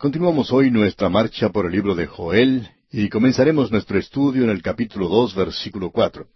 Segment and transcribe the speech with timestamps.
[0.00, 4.62] Continuamos hoy nuestra marcha por el libro de Joel y comenzaremos nuestro estudio en el
[4.62, 6.28] capítulo dos, versículo cuatro.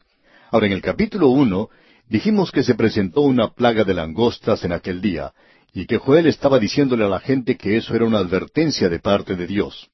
[0.51, 1.71] Ahora, en el capítulo uno
[2.07, 5.33] dijimos que se presentó una plaga de langostas en aquel día,
[5.73, 9.35] y que Joel estaba diciéndole a la gente que eso era una advertencia de parte
[9.35, 9.89] de Dios.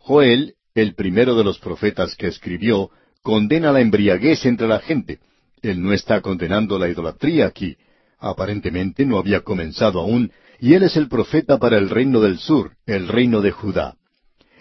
[0.00, 2.90] Joel, el primero de los profetas que escribió,
[3.22, 5.20] condena la embriaguez entre la gente.
[5.62, 7.78] Él no está condenando la idolatría aquí.
[8.18, 10.30] Aparentemente no había comenzado aún,
[10.64, 13.96] y él es el profeta para el reino del sur, el reino de Judá.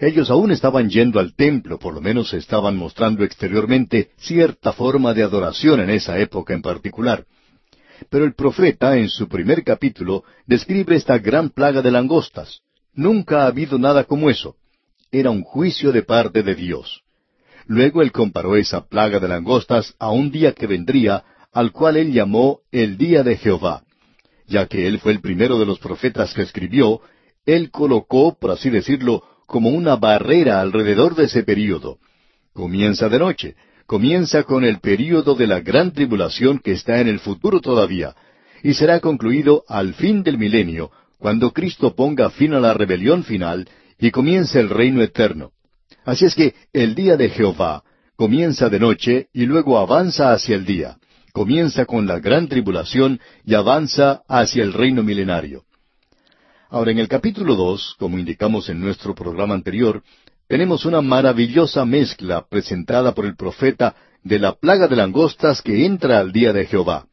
[0.02, 5.24] Ellos aún estaban yendo al templo, por lo menos estaban mostrando exteriormente cierta forma de
[5.24, 7.24] adoración en esa época en particular.
[8.10, 12.60] Pero el profeta, en su primer capítulo, describe esta gran plaga de langostas.
[12.94, 14.58] Nunca ha habido nada como eso.
[15.10, 17.02] Era un juicio de parte de Dios.
[17.66, 22.12] Luego él comparó esa plaga de langostas a un día que vendría, al cual él
[22.12, 23.84] llamó el día de Jehová.
[24.48, 27.02] Ya que él fue el primero de los profetas que escribió,
[27.46, 31.98] él colocó, por así decirlo, como una barrera alrededor de ese período.
[32.54, 37.20] Comienza de noche, comienza con el período de la gran tribulación que está en el
[37.20, 38.16] futuro todavía,
[38.64, 43.68] y será concluido al fin del milenio, cuando Cristo ponga fin a la rebelión final
[44.00, 45.52] y comience el reino eterno.
[46.06, 47.84] Así es que el día de Jehová
[48.16, 50.98] comienza de noche y luego avanza hacia el día.
[51.34, 55.64] Comienza con la gran tribulación y avanza hacia el reino milenario.
[56.70, 60.04] Ahora, en el capítulo dos, como indicamos en nuestro programa anterior,
[60.48, 66.20] tenemos una maravillosa mezcla presentada por el profeta de la plaga de langostas que entra
[66.20, 67.08] al día de Jehová.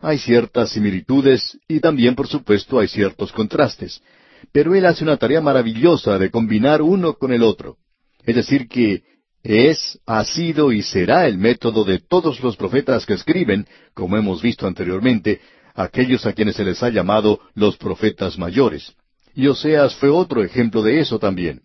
[0.00, 4.02] Hay ciertas similitudes y también, por supuesto, hay ciertos contrastes,
[4.50, 7.76] pero él hace una tarea maravillosa de combinar uno con el otro.
[8.24, 9.04] Es decir, que
[9.44, 14.40] es, ha sido y será el método de todos los profetas que escriben, como hemos
[14.40, 15.40] visto anteriormente,
[15.74, 18.94] aquellos a quienes se les ha llamado los profetas mayores.
[19.34, 21.60] Y Oseas fue otro ejemplo de eso también.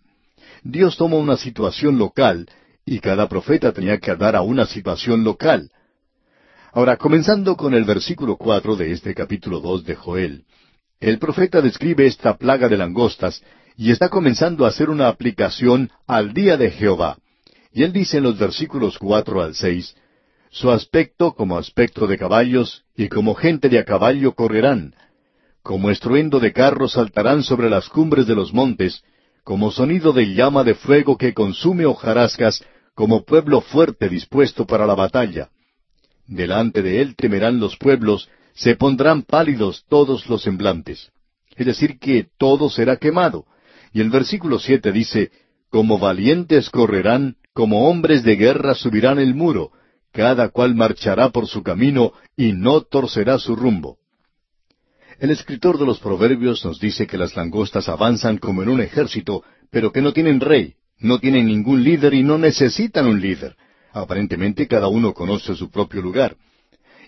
[0.62, 2.46] Dios toma una situación local
[2.84, 5.70] y cada profeta tenía que dar a una situación local.
[6.72, 10.44] Ahora, comenzando con el versículo cuatro de este capítulo dos de Joel,
[11.00, 13.42] el profeta describe esta plaga de langostas
[13.74, 17.16] y está comenzando a hacer una aplicación al día de Jehová.
[17.72, 19.94] Y él dice en los versículos cuatro al seis,
[20.50, 24.94] su aspecto como aspecto de caballos, y como gente de a caballo correrán.
[25.62, 29.04] Como estruendo de carros saltarán sobre las cumbres de los montes,
[29.44, 32.64] como sonido de llama de fuego que consume hojarascas,
[32.94, 35.50] como pueblo fuerte dispuesto para la batalla.
[36.26, 41.10] Delante de él temerán los pueblos, se pondrán pálidos todos los semblantes.
[41.56, 43.46] Es decir, que todo será quemado.
[43.92, 45.30] Y el versículo siete dice,
[45.70, 49.72] Como valientes correrán, como hombres de guerra subirán el muro,
[50.12, 53.98] cada cual marchará por su camino y no torcerá su rumbo.
[55.18, 59.44] El escritor de los Proverbios nos dice que las langostas avanzan como en un ejército,
[59.70, 63.56] pero que no tienen rey, no tienen ningún líder y no necesitan un líder.
[63.92, 66.36] Aparentemente cada uno conoce su propio lugar.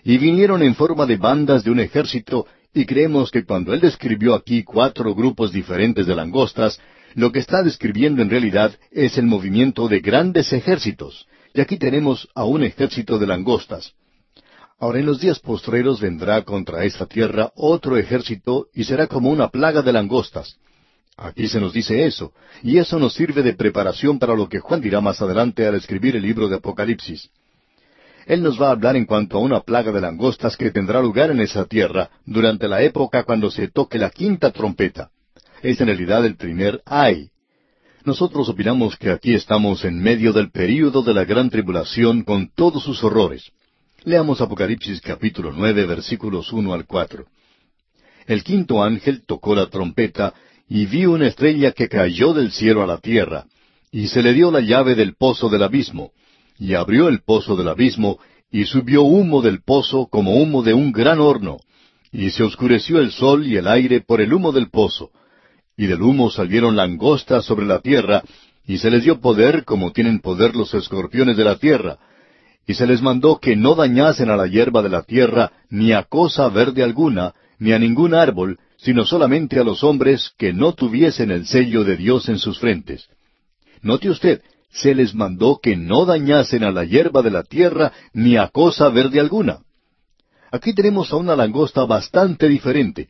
[0.03, 4.35] Y vinieron en forma de bandas de un ejército, y creemos que cuando él describió
[4.35, 6.79] aquí cuatro grupos diferentes de langostas,
[7.15, 12.27] lo que está describiendo en realidad es el movimiento de grandes ejércitos, y aquí tenemos
[12.33, 13.93] a un ejército de langostas.
[14.79, 19.49] Ahora en los días postreros vendrá contra esta tierra otro ejército y será como una
[19.49, 20.57] plaga de langostas.
[21.15, 24.81] Aquí se nos dice eso, y eso nos sirve de preparación para lo que Juan
[24.81, 27.29] dirá más adelante al escribir el libro de Apocalipsis.
[28.25, 31.29] Él nos va a hablar en cuanto a una plaga de langostas que tendrá lugar
[31.29, 35.11] en esa tierra durante la época cuando se toque la quinta trompeta.
[35.63, 37.29] Es en realidad el primer ay,
[38.03, 42.83] nosotros opinamos que aquí estamos en medio del período de la gran tribulación con todos
[42.83, 43.49] sus horrores.
[44.03, 47.27] Leamos Apocalipsis capítulo nueve versículos uno al cuatro.
[48.27, 50.33] El quinto ángel tocó la trompeta
[50.67, 53.45] y vio una estrella que cayó del cielo a la tierra,
[53.89, 56.11] y se le dio la llave del pozo del abismo,
[56.59, 58.19] y abrió el pozo del abismo,
[58.51, 61.59] y subió humo del pozo como humo de un gran horno,
[62.11, 65.11] y se oscureció el sol y el aire por el humo del pozo,
[65.77, 68.23] y del humo salieron langostas sobre la tierra,
[68.65, 71.97] y se les dio poder como tienen poder los escorpiones de la tierra,
[72.65, 76.03] y se les mandó que no dañasen a la hierba de la tierra, ni a
[76.03, 81.31] cosa verde alguna, ni a ningún árbol, sino solamente a los hombres que no tuviesen
[81.31, 83.07] el sello de Dios en sus frentes.
[83.81, 88.37] Note usted, se les mandó que no dañasen a la hierba de la tierra, ni
[88.37, 89.59] a cosa verde alguna.
[90.51, 93.09] Aquí tenemos a una langosta bastante diferente,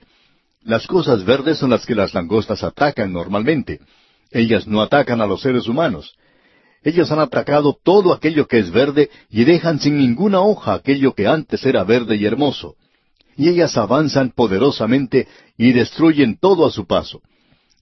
[0.63, 3.79] las cosas verdes son las que las langostas atacan normalmente.
[4.31, 6.15] Ellas no atacan a los seres humanos.
[6.83, 11.27] Ellas han atacado todo aquello que es verde y dejan sin ninguna hoja aquello que
[11.27, 12.75] antes era verde y hermoso.
[13.37, 15.27] Y ellas avanzan poderosamente
[15.57, 17.21] y destruyen todo a su paso.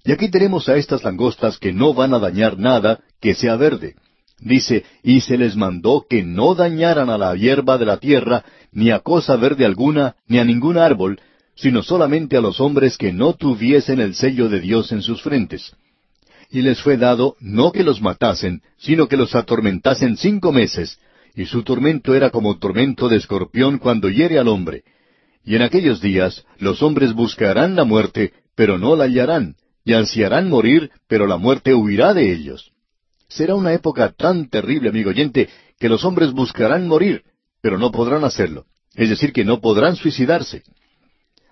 [0.03, 3.95] Y aquí tenemos a estas langostas que no van a dañar nada que sea verde.
[4.39, 8.89] Dice, y se les mandó que no dañaran a la hierba de la tierra, ni
[8.89, 11.19] a cosa verde alguna, ni a ningún árbol,
[11.61, 15.75] sino solamente a los hombres que no tuviesen el sello de Dios en sus frentes.
[16.49, 20.97] Y les fue dado no que los matasen, sino que los atormentasen cinco meses,
[21.35, 24.83] y su tormento era como tormento de escorpión cuando hiere al hombre.
[25.45, 29.55] Y en aquellos días los hombres buscarán la muerte, pero no la hallarán,
[29.85, 32.71] y ansiarán morir, pero la muerte huirá de ellos.
[33.27, 35.47] Será una época tan terrible, amigo oyente,
[35.79, 37.21] que los hombres buscarán morir,
[37.61, 38.65] pero no podrán hacerlo.
[38.95, 40.63] Es decir, que no podrán suicidarse.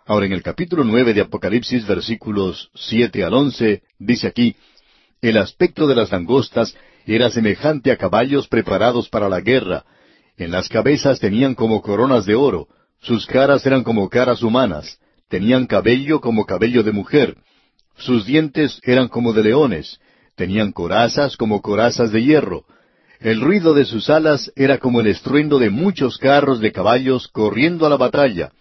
[0.09, 4.55] Ahora, en el capítulo nueve de Apocalipsis, versículos siete al once, dice aquí,
[5.21, 6.75] El aspecto de las langostas
[7.05, 9.85] era semejante a caballos preparados para la guerra.
[10.35, 12.69] En las cabezas tenían como coronas de oro,
[12.99, 14.97] sus caras eran como caras humanas,
[15.27, 17.37] tenían cabello como cabello de mujer,
[17.95, 19.99] sus dientes eran como de leones,
[20.35, 22.65] tenían corazas como corazas de hierro,
[23.19, 27.85] el ruido de sus alas era como el estruendo de muchos carros de caballos corriendo
[27.85, 28.51] a la batalla.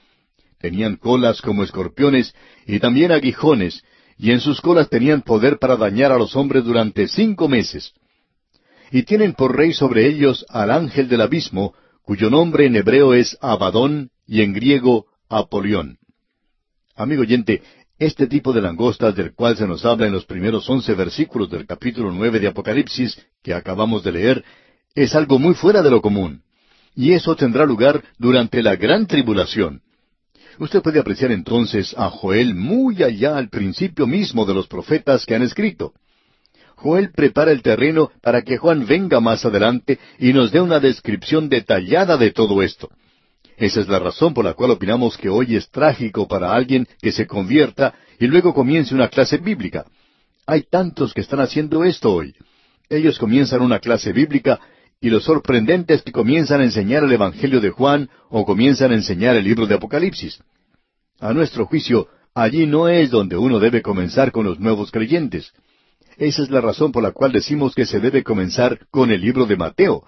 [0.61, 2.35] Tenían colas como escorpiones
[2.67, 3.83] y también aguijones,
[4.17, 7.95] y en sus colas tenían poder para dañar a los hombres durante cinco meses
[8.91, 13.37] y tienen por rey sobre ellos al ángel del abismo, cuyo nombre en hebreo es
[13.41, 15.99] Abadón y en griego Apolión.
[16.95, 17.63] Amigo oyente,
[17.99, 21.67] este tipo de langostas del cual se nos habla en los primeros once versículos del
[21.67, 24.45] capítulo nueve de Apocalipsis que acabamos de leer,
[24.95, 26.43] es algo muy fuera de lo común.
[26.95, 29.83] Y eso tendrá lugar durante la gran tribulación.
[30.59, 35.35] Usted puede apreciar entonces a Joel muy allá al principio mismo de los profetas que
[35.37, 35.93] han escrito.
[36.75, 41.49] Joel prepara el terreno para que Juan venga más adelante y nos dé una descripción
[41.49, 42.89] detallada de todo esto.
[43.57, 47.11] Esa es la razón por la cual opinamos que hoy es trágico para alguien que
[47.11, 49.87] se convierta y luego comience una clase bíblica.
[50.47, 52.35] Hay tantos que están haciendo esto hoy.
[52.89, 54.61] Ellos comienzan una clase bíblica
[55.01, 58.97] y lo sorprendente es que comienzan a enseñar el Evangelio de Juan o comienzan a
[58.97, 60.43] enseñar el libro de Apocalipsis.
[61.21, 65.53] A nuestro juicio, allí no es donde uno debe comenzar con los nuevos creyentes.
[66.17, 69.47] Esa es la razón por la cual decimos que se debe comenzar con el libro
[69.47, 70.03] de Mateo.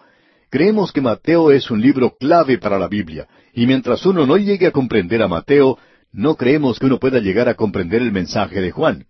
[0.50, 4.66] Creemos que Mateo es un libro clave para la Biblia, y mientras uno no llegue
[4.66, 5.78] a comprender a Mateo,
[6.12, 9.06] no creemos que uno pueda llegar a comprender el mensaje de Juan.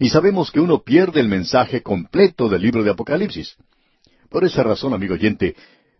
[0.00, 3.58] Y sabemos que uno pierde el mensaje completo del libro de Apocalipsis.
[4.32, 5.54] Por esa razón, amigo oyente,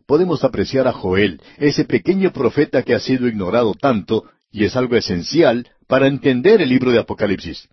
[0.07, 4.97] podemos apreciar a Joel, ese pequeño profeta que ha sido ignorado tanto, y es algo
[4.97, 7.69] esencial para entender el libro de Apocalipsis.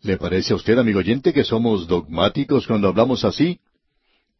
[0.00, 3.58] ¿Le parece a usted, amigo oyente, que somos dogmáticos cuando hablamos así?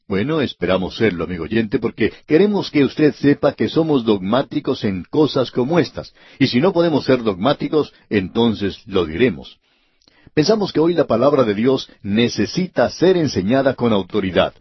[0.07, 5.51] Bueno, esperamos serlo, amigo oyente, porque queremos que usted sepa que somos dogmáticos en cosas
[5.51, 6.15] como estas.
[6.39, 9.59] Y si no podemos ser dogmáticos, entonces lo diremos.
[10.35, 14.55] Pensamos que hoy la palabra de Dios necesita ser enseñada con autoridad.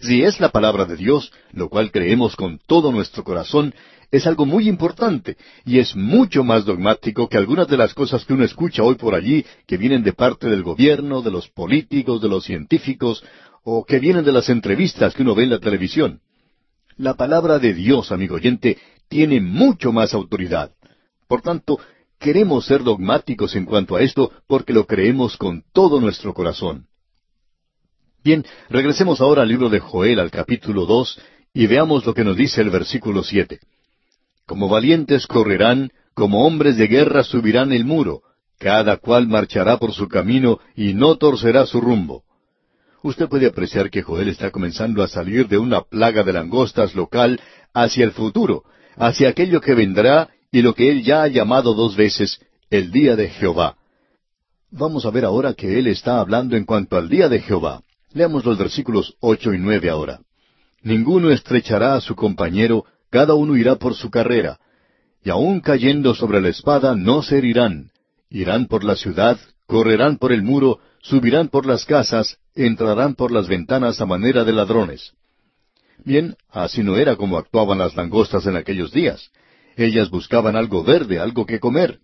[0.00, 3.74] Si es la palabra de Dios, lo cual creemos con todo nuestro corazón,
[4.10, 8.32] es algo muy importante y es mucho más dogmático que algunas de las cosas que
[8.32, 12.28] uno escucha hoy por allí que vienen de parte del gobierno, de los políticos, de
[12.28, 13.22] los científicos
[13.62, 16.20] o que vienen de las entrevistas que uno ve en la televisión.
[16.96, 20.72] La palabra de Dios, amigo oyente, tiene mucho más autoridad.
[21.28, 21.78] Por tanto,
[22.18, 26.89] queremos ser dogmáticos en cuanto a esto porque lo creemos con todo nuestro corazón.
[28.22, 31.18] Bien, regresemos ahora al libro de Joel, al capítulo dos,
[31.54, 33.60] y veamos lo que nos dice el versículo siete.
[34.46, 38.22] Como valientes correrán, como hombres de guerra subirán el muro,
[38.58, 42.24] cada cual marchará por su camino y no torcerá su rumbo.
[43.02, 47.40] Usted puede apreciar que Joel está comenzando a salir de una plaga de langostas local
[47.72, 48.64] hacia el futuro,
[48.96, 53.16] hacia aquello que vendrá y lo que él ya ha llamado dos veces el día
[53.16, 53.76] de Jehová.
[54.70, 57.82] Vamos a ver ahora que él está hablando en cuanto al día de Jehová.
[58.12, 60.20] Leamos los versículos ocho y nueve ahora.
[60.82, 64.58] Ninguno estrechará a su compañero, cada uno irá por su carrera,
[65.22, 67.90] y aun cayendo sobre la espada no se herirán,
[68.28, 73.46] irán por la ciudad, correrán por el muro, subirán por las casas, entrarán por las
[73.46, 75.12] ventanas a manera de ladrones.
[76.04, 79.30] Bien, así no era como actuaban las langostas en aquellos días.
[79.76, 82.00] Ellas buscaban algo verde, algo que comer.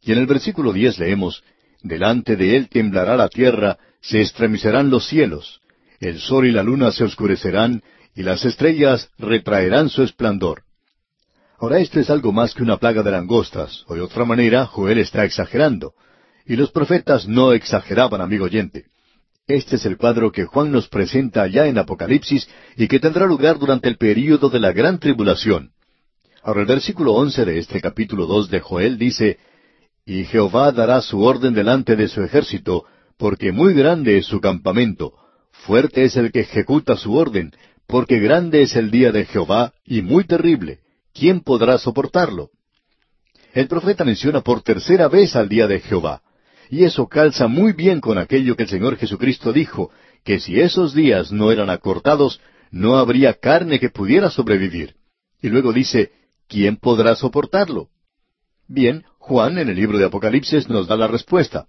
[0.00, 1.42] Y en el versículo diez leemos,
[1.82, 5.60] Delante de él temblará la tierra, se estremecerán los cielos,
[6.00, 7.82] el sol y la luna se oscurecerán,
[8.14, 10.62] y las estrellas retraerán su esplendor.
[11.60, 14.98] Ahora esto es algo más que una plaga de langostas, o de otra manera Joel
[14.98, 15.94] está exagerando.
[16.46, 18.86] Y los profetas no exageraban, amigo oyente.
[19.46, 23.58] Este es el cuadro que Juan nos presenta allá en Apocalipsis y que tendrá lugar
[23.58, 25.72] durante el período de la gran tribulación.
[26.42, 29.38] Ahora el versículo once de este capítulo dos de Joel dice,
[30.06, 32.84] Y Jehová dará su orden delante de su ejército,
[33.18, 35.12] porque muy grande es su campamento,
[35.50, 37.52] fuerte es el que ejecuta su orden,
[37.86, 40.80] porque grande es el día de Jehová y muy terrible.
[41.12, 42.50] ¿Quién podrá soportarlo?
[43.52, 46.22] El profeta menciona por tercera vez al día de Jehová,
[46.70, 49.90] y eso calza muy bien con aquello que el Señor Jesucristo dijo,
[50.24, 54.94] que si esos días no eran acortados, no habría carne que pudiera sobrevivir.
[55.40, 56.12] Y luego dice,
[56.46, 57.88] ¿quién podrá soportarlo?
[58.66, 61.66] Bien, Juan en el libro de Apocalipsis nos da la respuesta.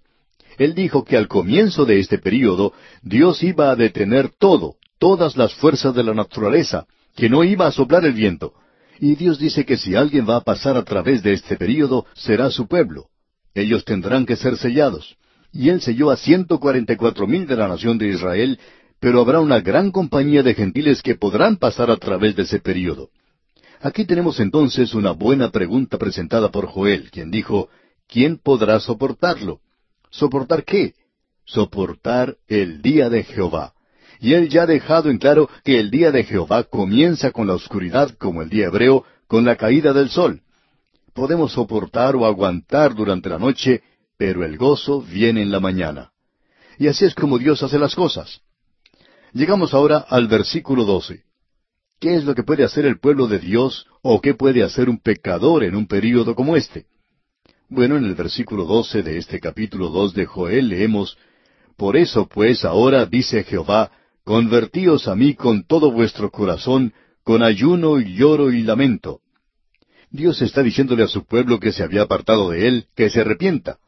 [0.60, 5.54] Él dijo que al comienzo de este período Dios iba a detener todo, todas las
[5.54, 6.84] fuerzas de la naturaleza,
[7.16, 8.52] que no iba a soplar el viento.
[8.98, 12.50] Y Dios dice que si alguien va a pasar a través de este período, será
[12.50, 13.06] su pueblo.
[13.54, 15.16] Ellos tendrán que ser sellados.
[15.50, 18.60] Y Él selló a ciento cuarenta y cuatro mil de la nación de Israel,
[19.00, 23.08] pero habrá una gran compañía de gentiles que podrán pasar a través de ese período.
[23.80, 27.70] Aquí tenemos entonces una buena pregunta presentada por Joel, quien dijo,
[28.06, 29.60] ¿quién podrá soportarlo?
[30.10, 30.94] ¿Soportar qué?
[31.44, 33.74] Soportar el día de Jehová.
[34.20, 37.54] Y él ya ha dejado en claro que el día de Jehová comienza con la
[37.54, 40.42] oscuridad como el día hebreo, con la caída del sol.
[41.14, 43.82] Podemos soportar o aguantar durante la noche,
[44.18, 46.10] pero el gozo viene en la mañana.
[46.78, 48.40] Y así es como Dios hace las cosas.
[49.32, 51.22] Llegamos ahora al versículo 12.
[52.00, 54.98] ¿Qué es lo que puede hacer el pueblo de Dios o qué puede hacer un
[54.98, 56.86] pecador en un período como este?
[57.72, 61.16] Bueno, en el versículo 12 de este capítulo 2 de Joel leemos,
[61.76, 63.92] Por eso pues ahora dice Jehová,
[64.24, 69.20] convertíos a mí con todo vuestro corazón, con ayuno y lloro y lamento.
[70.10, 73.78] Dios está diciéndole a su pueblo que se había apartado de él, que se arrepienta.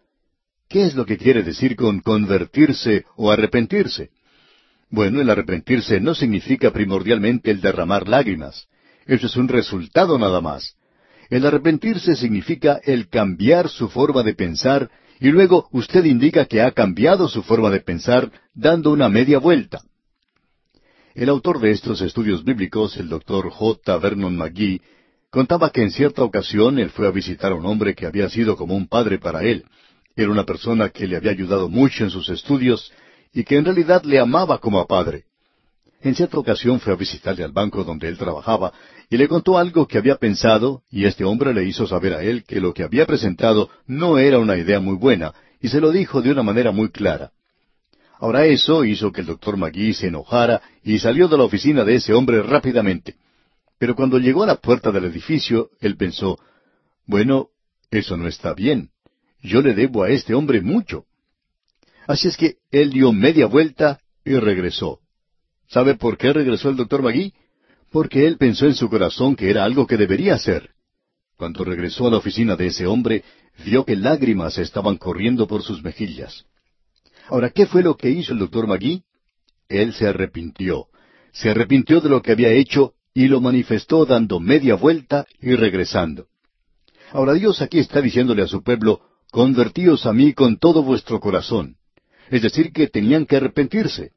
[0.68, 4.10] ¿Qué es lo que quiere decir con convertirse o arrepentirse?
[4.90, 8.68] Bueno, el arrepentirse no significa primordialmente el derramar lágrimas.
[9.06, 10.76] Eso es un resultado nada más.
[11.32, 16.72] El arrepentirse significa el cambiar su forma de pensar y luego usted indica que ha
[16.72, 19.80] cambiado su forma de pensar dando una media vuelta.
[21.14, 23.96] El autor de estos estudios bíblicos, el doctor J.
[23.96, 24.82] Vernon McGee,
[25.30, 28.54] contaba que en cierta ocasión él fue a visitar a un hombre que había sido
[28.54, 29.64] como un padre para él.
[30.14, 32.92] Era una persona que le había ayudado mucho en sus estudios
[33.32, 35.24] y que en realidad le amaba como a padre.
[36.02, 38.72] En cierta ocasión fue a visitarle al banco donde él trabajaba
[39.08, 42.42] y le contó algo que había pensado, y este hombre le hizo saber a él
[42.44, 46.20] que lo que había presentado no era una idea muy buena, y se lo dijo
[46.20, 47.30] de una manera muy clara.
[48.18, 51.96] Ahora eso hizo que el doctor Magui se enojara y salió de la oficina de
[51.96, 53.16] ese hombre rápidamente.
[53.78, 56.38] Pero cuando llegó a la puerta del edificio, él pensó,
[57.06, 57.48] bueno,
[57.90, 58.90] eso no está bien.
[59.40, 61.04] Yo le debo a este hombre mucho.
[62.06, 65.00] Así es que él dio media vuelta y regresó.
[65.72, 67.32] ¿Sabe por qué regresó el doctor Magui?
[67.90, 70.70] Porque él pensó en su corazón que era algo que debería hacer.
[71.38, 73.24] Cuando regresó a la oficina de ese hombre,
[73.64, 76.44] vio que lágrimas estaban corriendo por sus mejillas.
[77.28, 79.02] Ahora, ¿qué fue lo que hizo el doctor Magui?
[79.70, 80.88] Él se arrepintió.
[81.32, 86.26] Se arrepintió de lo que había hecho y lo manifestó dando media vuelta y regresando.
[87.12, 89.00] Ahora Dios aquí está diciéndole a su pueblo,
[89.30, 91.76] convertíos a mí con todo vuestro corazón.
[92.30, 94.12] Es decir, que tenían que arrepentirse.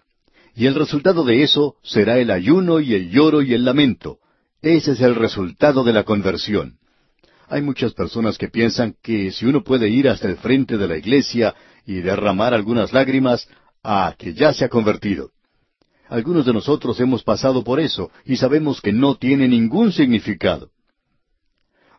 [0.55, 4.19] Y el resultado de eso será el ayuno y el lloro y el lamento.
[4.62, 6.77] Ese es el resultado de la conversión.
[7.50, 10.97] Hay muchas personas que piensan que si uno puede ir hasta el frente de la
[10.97, 11.53] iglesia
[11.85, 13.47] y derramar algunas lágrimas,
[13.83, 15.31] ah, que ya se ha convertido.
[16.07, 20.69] Algunos de nosotros hemos pasado por eso y sabemos que no tiene ningún significado.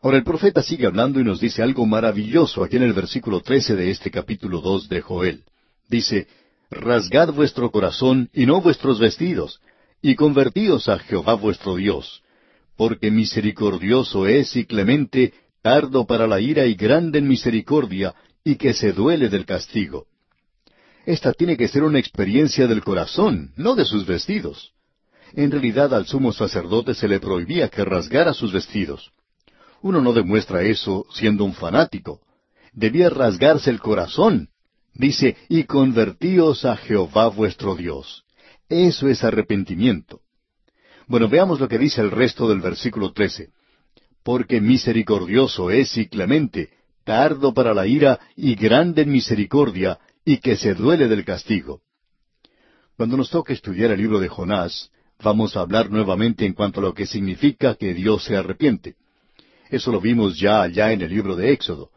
[0.01, 3.77] Ahora el profeta sigue hablando y nos dice algo maravilloso aquí en el versículo trece
[3.77, 5.45] de este capítulo dos de Joel.
[5.89, 6.27] Dice,
[6.71, 9.61] rasgad vuestro corazón y no vuestros vestidos,
[10.03, 12.23] y convertíos a Jehová vuestro Dios,
[12.77, 15.33] porque misericordioso es y clemente,
[15.63, 20.07] tardo para la ira y grande en misericordia, y que se duele del castigo.
[21.05, 24.73] Esta tiene que ser una experiencia del corazón, no de sus vestidos.
[25.33, 29.11] En realidad al sumo sacerdote se le prohibía que rasgara sus vestidos.
[29.83, 32.21] Uno no demuestra eso siendo un fanático.
[32.73, 34.49] Debía rasgarse el corazón
[34.99, 38.25] Dice, y convertíos a Jehová vuestro Dios.
[38.69, 40.21] Eso es arrepentimiento.
[41.07, 43.51] Bueno, veamos lo que dice el resto del versículo 13.
[44.25, 46.71] Porque misericordioso es y clemente,
[47.05, 51.83] tardo para la ira y grande en misericordia, y que se duele del castigo.
[52.97, 54.91] Cuando nos toque estudiar el libro de Jonás,
[55.23, 58.97] vamos a hablar nuevamente en cuanto a lo que significa que Dios se arrepiente.
[59.71, 61.91] Eso lo vimos ya allá en el libro de Éxodo.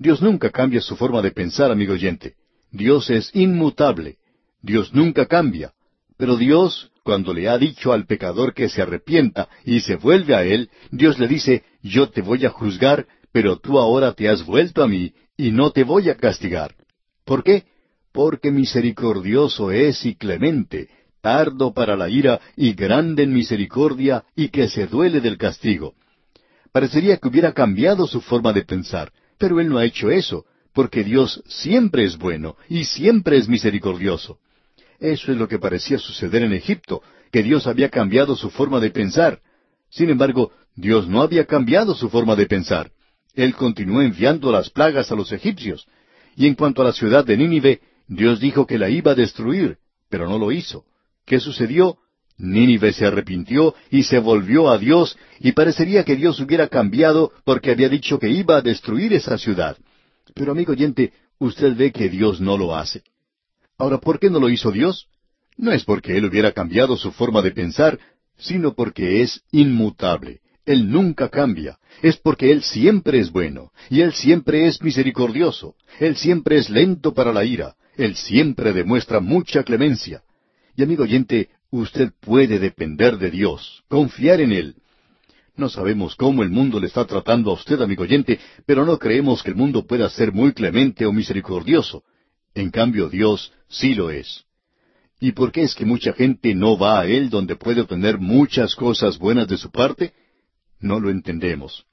[0.00, 2.34] Dios nunca cambia su forma de pensar, amigo oyente.
[2.72, 4.16] Dios es inmutable.
[4.62, 5.72] Dios nunca cambia.
[6.16, 10.42] Pero Dios, cuando le ha dicho al pecador que se arrepienta y se vuelve a
[10.42, 14.82] Él, Dios le dice, yo te voy a juzgar, pero tú ahora te has vuelto
[14.82, 16.74] a mí y no te voy a castigar.
[17.24, 17.64] ¿Por qué?
[18.12, 20.88] porque misericordioso es y clemente,
[21.20, 25.94] tardo para la ira y grande en misericordia y que se duele del castigo.
[26.72, 30.44] Parecería que hubiera cambiado su forma de pensar, pero él no ha hecho eso,
[30.74, 34.38] porque Dios siempre es bueno y siempre es misericordioso.
[35.00, 38.90] Eso es lo que parecía suceder en Egipto, que Dios había cambiado su forma de
[38.90, 39.40] pensar.
[39.88, 42.92] Sin embargo, Dios no había cambiado su forma de pensar.
[43.34, 45.86] Él continuó enviando las plagas a los egipcios.
[46.36, 49.78] Y en cuanto a la ciudad de Nínive, Dios dijo que la iba a destruir,
[50.10, 50.84] pero no lo hizo.
[51.24, 51.96] ¿Qué sucedió?
[52.40, 57.70] Nínive se arrepintió y se volvió a Dios, y parecería que Dios hubiera cambiado porque
[57.70, 59.76] había dicho que iba a destruir esa ciudad.
[60.34, 63.02] Pero amigo oyente, usted ve que Dios no lo hace.
[63.78, 65.06] Ahora, ¿por qué no lo hizo Dios?
[65.56, 67.98] No es porque Él hubiera cambiado su forma de pensar,
[68.38, 70.40] sino porque es inmutable.
[70.64, 71.78] Él nunca cambia.
[72.02, 75.74] Es porque Él siempre es bueno, y Él siempre es misericordioso.
[75.98, 77.74] Él siempre es lento para la ira.
[77.96, 80.22] Él siempre demuestra mucha clemencia.
[80.76, 84.74] Y amigo oyente, usted puede depender de Dios, confiar en Él.
[85.56, 89.42] No sabemos cómo el mundo le está tratando a usted, amigo oyente, pero no creemos
[89.42, 92.02] que el mundo pueda ser muy clemente o misericordioso.
[92.54, 94.44] En cambio, Dios sí lo es.
[95.20, 98.74] ¿Y por qué es que mucha gente no va a Él donde puede obtener muchas
[98.74, 100.14] cosas buenas de su parte?
[100.80, 101.84] No lo entendemos.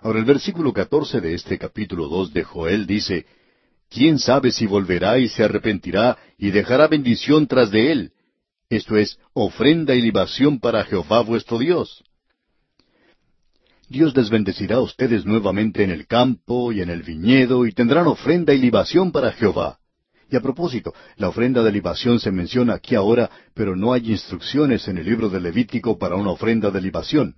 [0.00, 3.26] Ahora el versículo catorce de este capítulo dos de Joel dice,
[3.90, 8.12] ¿Quién sabe si volverá y se arrepentirá y dejará bendición tras de él?
[8.74, 12.02] Esto es, ofrenda y libación para Jehová vuestro Dios.
[13.88, 18.08] Dios les bendecirá a ustedes nuevamente en el campo y en el viñedo y tendrán
[18.08, 19.78] ofrenda y libación para Jehová.
[20.28, 24.88] Y a propósito, la ofrenda de libación se menciona aquí ahora, pero no hay instrucciones
[24.88, 27.36] en el libro de Levítico para una ofrenda de libación.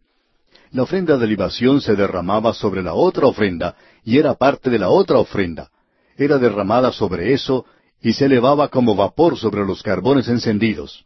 [0.70, 4.88] La ofrenda de libación se derramaba sobre la otra ofrenda y era parte de la
[4.88, 5.68] otra ofrenda.
[6.16, 7.66] Era derramada sobre eso
[8.00, 11.04] y se elevaba como vapor sobre los carbones encendidos.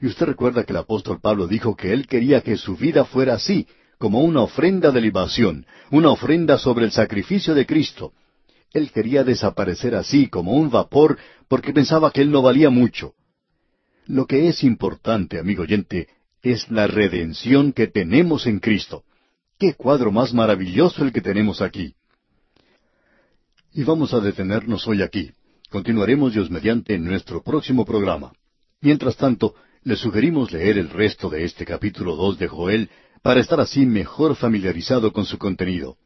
[0.00, 3.34] Y usted recuerda que el apóstol Pablo dijo que él quería que su vida fuera
[3.34, 3.66] así,
[3.98, 8.12] como una ofrenda de libación, una ofrenda sobre el sacrificio de Cristo.
[8.72, 13.14] Él quería desaparecer así, como un vapor, porque pensaba que él no valía mucho.
[14.06, 16.08] Lo que es importante, amigo oyente,
[16.42, 19.04] es la redención que tenemos en Cristo.
[19.58, 21.94] ¡Qué cuadro más maravilloso el que tenemos aquí!
[23.72, 25.32] Y vamos a detenernos hoy aquí.
[25.70, 28.32] Continuaremos Dios mediante en nuestro próximo programa.
[28.80, 32.90] Mientras tanto, le sugerimos leer el resto de este capítulo dos de Joel
[33.22, 35.96] para estar así mejor familiarizado con su contenido.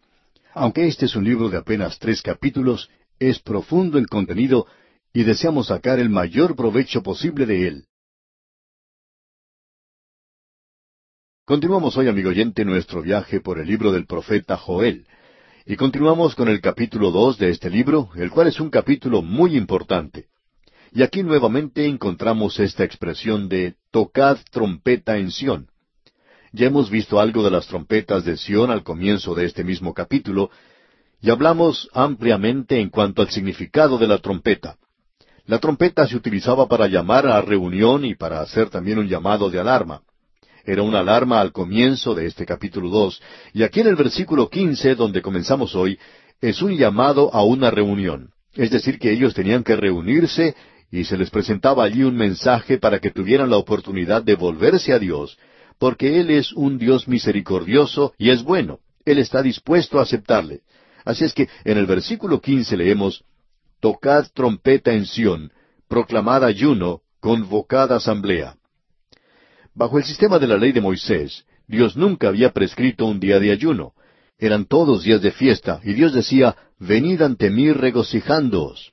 [0.54, 4.66] Aunque este es un libro de apenas tres capítulos, es profundo en contenido
[5.12, 7.84] y deseamos sacar el mayor provecho posible de él.
[11.44, 15.06] Continuamos hoy, amigo oyente, nuestro viaje por el libro del profeta Joel.
[15.66, 19.56] Y continuamos con el capítulo dos de este libro, el cual es un capítulo muy
[19.56, 20.28] importante.
[20.94, 25.68] Y aquí nuevamente encontramos esta expresión de tocad trompeta en Sión.
[26.52, 30.50] Ya hemos visto algo de las trompetas de Sión al comienzo de este mismo capítulo,
[31.22, 34.76] y hablamos ampliamente en cuanto al significado de la trompeta.
[35.46, 39.60] La trompeta se utilizaba para llamar a reunión y para hacer también un llamado de
[39.60, 40.02] alarma.
[40.64, 43.22] Era una alarma al comienzo de este capítulo dos,
[43.54, 45.98] y aquí en el versículo quince, donde comenzamos hoy,
[46.42, 48.30] es un llamado a una reunión.
[48.54, 50.54] Es decir, que ellos tenían que reunirse
[50.92, 54.98] y se les presentaba allí un mensaje para que tuvieran la oportunidad de volverse a
[54.98, 55.38] Dios,
[55.78, 58.78] porque Él es un Dios misericordioso y es bueno.
[59.06, 60.60] Él está dispuesto a aceptarle.
[61.04, 63.24] Así es que en el versículo quince leemos,
[63.80, 65.50] Tocad trompeta en Sión,
[65.88, 68.56] proclamad ayuno, convocad asamblea.
[69.74, 73.50] Bajo el sistema de la ley de Moisés, Dios nunca había prescrito un día de
[73.50, 73.94] ayuno.
[74.38, 78.92] Eran todos días de fiesta, y Dios decía, Venid ante mí regocijándoos.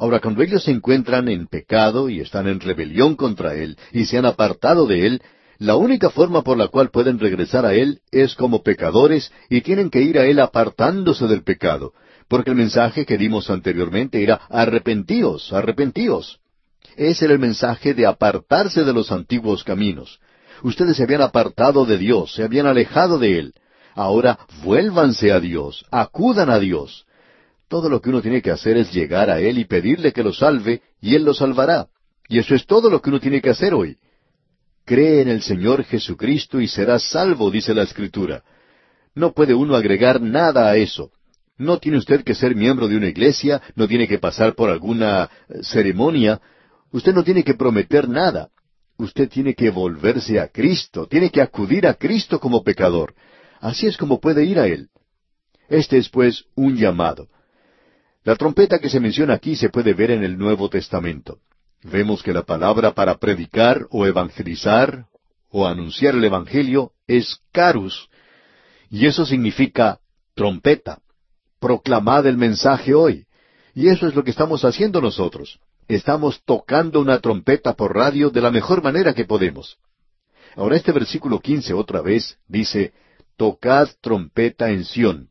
[0.00, 4.16] Ahora, cuando ellos se encuentran en pecado y están en rebelión contra Él, y se
[4.16, 5.22] han apartado de Él,
[5.58, 9.90] la única forma por la cual pueden regresar a Él es como pecadores y tienen
[9.90, 11.92] que ir a Él apartándose del pecado,
[12.28, 16.40] porque el mensaje que dimos anteriormente era arrepentíos, arrepentíos.
[16.96, 20.18] Ese era el mensaje de apartarse de los antiguos caminos.
[20.62, 23.54] Ustedes se habían apartado de Dios, se habían alejado de Él.
[23.94, 27.04] Ahora vuélvanse a Dios, acudan a Dios.
[27.70, 30.32] Todo lo que uno tiene que hacer es llegar a Él y pedirle que lo
[30.32, 31.86] salve, y Él lo salvará.
[32.28, 33.96] Y eso es todo lo que uno tiene que hacer hoy.
[34.84, 38.42] Cree en el Señor Jesucristo y serás salvo, dice la Escritura.
[39.14, 41.12] No puede uno agregar nada a eso.
[41.58, 45.30] No tiene usted que ser miembro de una iglesia, no tiene que pasar por alguna
[45.48, 46.40] eh, ceremonia,
[46.90, 48.48] usted no tiene que prometer nada.
[48.98, 53.14] Usted tiene que volverse a Cristo, tiene que acudir a Cristo como pecador.
[53.60, 54.88] Así es como puede ir a Él.
[55.68, 57.28] Este es pues un llamado.
[58.22, 61.38] La trompeta que se menciona aquí se puede ver en el Nuevo Testamento.
[61.82, 65.06] Vemos que la palabra para predicar o evangelizar
[65.48, 68.08] o anunciar el Evangelio es carus,
[68.90, 70.00] y eso significa
[70.34, 71.00] trompeta.
[71.58, 73.26] Proclamad el mensaje hoy.
[73.74, 75.58] Y eso es lo que estamos haciendo nosotros.
[75.88, 79.78] Estamos tocando una trompeta por radio de la mejor manera que podemos.
[80.56, 82.92] Ahora este versículo quince otra vez dice,
[83.36, 85.29] Tocad trompeta en Sión,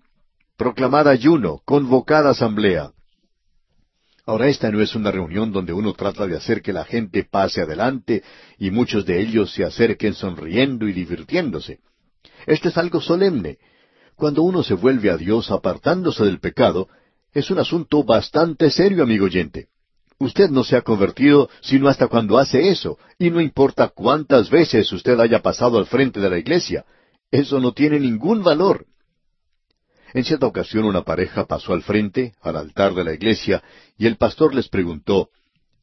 [0.60, 2.91] proclamad ayuno, convocad asamblea.
[4.26, 7.62] Ahora esta no es una reunión donde uno trata de hacer que la gente pase
[7.62, 8.24] adelante
[8.58, 11.80] y muchos de ellos se acerquen sonriendo y divirtiéndose.
[12.45, 13.58] Esto es algo solemne.
[14.15, 16.89] Cuando uno se vuelve a Dios apartándose del pecado,
[17.34, 19.69] es un asunto bastante serio, amigo oyente.
[20.19, 24.91] Usted no se ha convertido sino hasta cuando hace eso, y no importa cuántas veces
[24.91, 26.84] usted haya pasado al frente de la iglesia.
[27.32, 28.88] Eso no tiene ningún valor.
[30.13, 33.63] En cierta ocasión una pareja pasó al frente, al altar de la iglesia,
[33.98, 35.30] y el pastor les preguntó,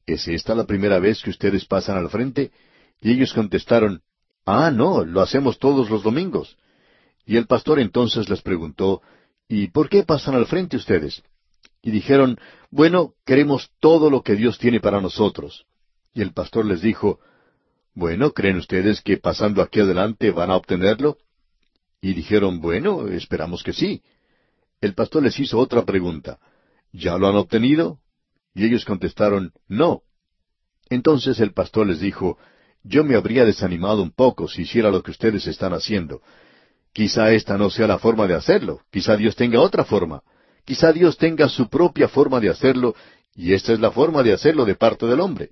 [0.06, 2.50] ¿Es esta la primera vez que ustedes pasan al frente?
[3.00, 4.02] Y ellos contestaron,
[4.44, 6.56] Ah, no, lo hacemos todos los domingos.
[7.24, 9.02] Y el pastor entonces les preguntó,
[9.48, 11.22] ¿Y por qué pasan al frente ustedes?
[11.82, 12.38] Y dijeron,
[12.70, 15.66] Bueno, queremos todo lo que Dios tiene para nosotros.
[16.14, 17.20] Y el pastor les dijo,
[17.94, 21.18] Bueno, ¿creen ustedes que pasando aquí adelante van a obtenerlo?
[22.00, 24.02] Y dijeron, Bueno, esperamos que sí.
[24.80, 26.38] El pastor les hizo otra pregunta.
[26.92, 27.98] ¿Ya lo han obtenido?
[28.54, 30.02] Y ellos contestaron, No.
[30.88, 32.38] Entonces el pastor les dijo,
[32.82, 36.20] Yo me habría desanimado un poco si hiciera lo que ustedes están haciendo.
[36.92, 40.22] Quizá esta no sea la forma de hacerlo, quizá Dios tenga otra forma,
[40.64, 42.94] quizá Dios tenga su propia forma de hacerlo,
[43.34, 45.50] y esta es la forma de hacerlo de parte del hombre.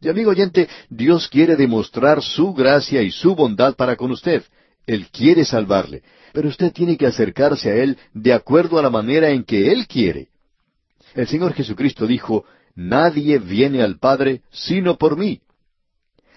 [0.00, 4.44] Y amigo oyente, Dios quiere demostrar su gracia y su bondad para con usted.
[4.86, 9.30] Él quiere salvarle, pero usted tiene que acercarse a Él de acuerdo a la manera
[9.30, 10.28] en que Él quiere.
[11.14, 12.44] El Señor Jesucristo dijo,
[12.74, 15.40] Nadie viene al Padre sino por mí.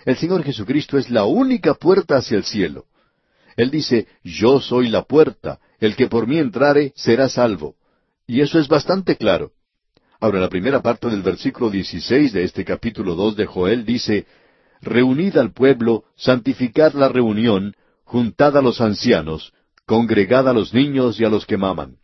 [0.05, 2.85] El Señor Jesucristo es la única puerta hacia el cielo.
[3.57, 7.75] Él dice, Yo soy la puerta, el que por mí entrare será salvo.
[8.25, 9.51] Y eso es bastante claro.
[10.21, 14.25] Ahora, la primera parte del versículo 16 de este capítulo 2 de Joel dice,
[14.81, 17.75] Reunid al pueblo, santificad la reunión,
[18.09, 19.53] juntad a los ancianos,
[19.85, 21.97] congregad a los niños y a los que maman.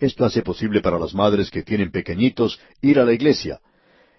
[0.00, 3.60] Esto hace posible para las madres que tienen pequeñitos ir a la iglesia.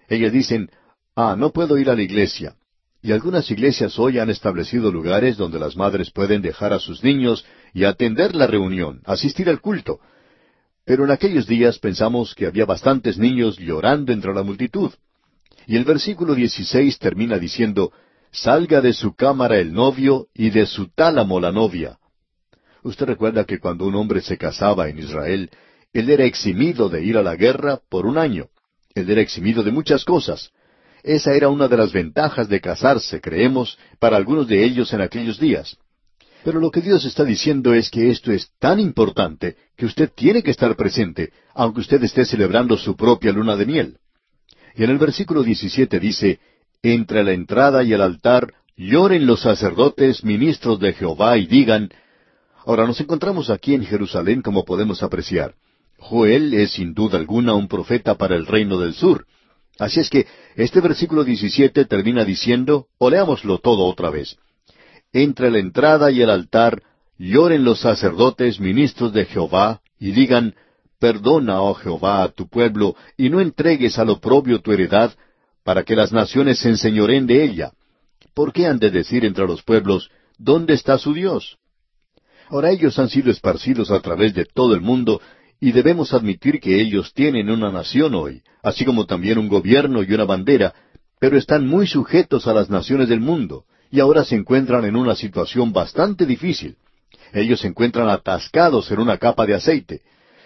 [0.08, 0.70] Ellas dicen,
[1.14, 2.56] ah, no puedo ir a la iglesia.
[3.02, 7.44] Y algunas iglesias hoy han establecido lugares donde las madres pueden dejar a sus niños
[7.74, 10.00] y atender la reunión, asistir al culto.
[10.86, 14.92] Pero en aquellos días pensamos que había bastantes niños llorando entre la multitud.
[15.66, 17.92] Y el versículo 16 termina diciendo,
[18.30, 21.98] Salga de su cámara el novio y de su tálamo la novia.
[22.82, 25.50] Usted recuerda que cuando un hombre se casaba en Israel,
[25.92, 28.48] él era eximido de ir a la guerra por un año.
[28.94, 30.50] Él era eximido de muchas cosas.
[31.02, 35.38] Esa era una de las ventajas de casarse, creemos, para algunos de ellos en aquellos
[35.38, 35.76] días.
[36.44, 40.42] Pero lo que Dios está diciendo es que esto es tan importante que usted tiene
[40.42, 43.98] que estar presente, aunque usted esté celebrando su propia luna de miel.
[44.74, 46.38] Y en el versículo 17 dice,
[46.82, 51.90] Entre la entrada y el altar lloren los sacerdotes, ministros de Jehová, y digan,
[52.64, 55.54] Ahora nos encontramos aquí en Jerusalén como podemos apreciar.
[55.98, 59.26] Joel es sin duda alguna un profeta para el reino del sur.
[59.78, 64.36] Así es que este versículo 17 termina diciendo, o leámoslo todo otra vez.
[65.12, 66.82] Entre la entrada y el altar
[67.16, 70.54] lloren los sacerdotes, ministros de Jehová, y digan,
[71.00, 75.12] Perdona, oh Jehová, a tu pueblo, y no entregues al oprobio tu heredad,
[75.64, 77.72] para que las naciones se enseñoren de ella.
[78.34, 81.58] ¿Por qué han de decir entre los pueblos, ¿dónde está su Dios?
[82.50, 85.20] Ahora ellos han sido esparcidos a través de todo el mundo
[85.60, 90.12] y debemos admitir que ellos tienen una nación hoy, así como también un gobierno y
[90.12, 90.74] una bandera,
[91.20, 95.14] pero están muy sujetos a las naciones del mundo y ahora se encuentran en una
[95.14, 96.76] situación bastante difícil.
[97.32, 100.02] Ellos se encuentran atascados en una capa de aceite.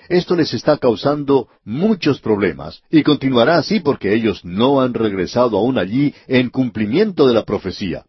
[0.09, 5.79] Esto les está causando muchos problemas y continuará así porque ellos no han regresado aún
[5.79, 8.05] allí en cumplimiento de la profecía.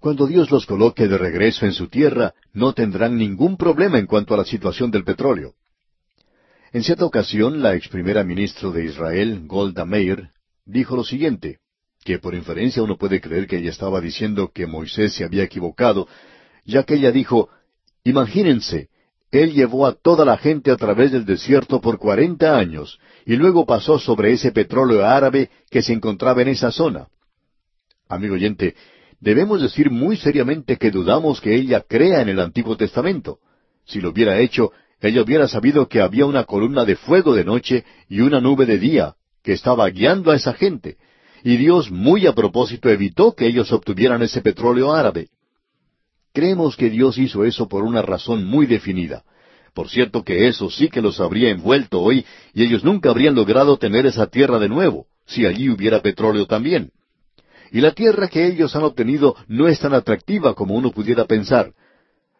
[0.00, 4.34] Cuando Dios los coloque de regreso en su tierra, no tendrán ningún problema en cuanto
[4.34, 5.54] a la situación del petróleo.
[6.72, 10.30] En cierta ocasión, la ex primera ministra de Israel, Golda Meir,
[10.66, 11.60] dijo lo siguiente,
[12.04, 16.06] que por inferencia uno puede creer que ella estaba diciendo que Moisés se había equivocado,
[16.64, 17.48] ya que ella dijo,
[18.02, 18.88] Imagínense,
[19.42, 23.66] él llevó a toda la gente a través del desierto por cuarenta años, y luego
[23.66, 27.08] pasó sobre ese petróleo árabe que se encontraba en esa zona.
[28.08, 28.74] Amigo oyente,
[29.20, 33.38] debemos decir muy seriamente que dudamos que ella crea en el Antiguo Testamento.
[33.86, 37.84] Si lo hubiera hecho, ella hubiera sabido que había una columna de fuego de noche
[38.08, 40.96] y una nube de día que estaba guiando a esa gente.
[41.42, 45.28] Y Dios muy a propósito evitó que ellos obtuvieran ese petróleo árabe.
[46.34, 49.22] Creemos que Dios hizo eso por una razón muy definida.
[49.72, 53.76] Por cierto que eso sí que los habría envuelto hoy y ellos nunca habrían logrado
[53.76, 56.90] tener esa tierra de nuevo, si allí hubiera petróleo también.
[57.70, 61.72] Y la tierra que ellos han obtenido no es tan atractiva como uno pudiera pensar.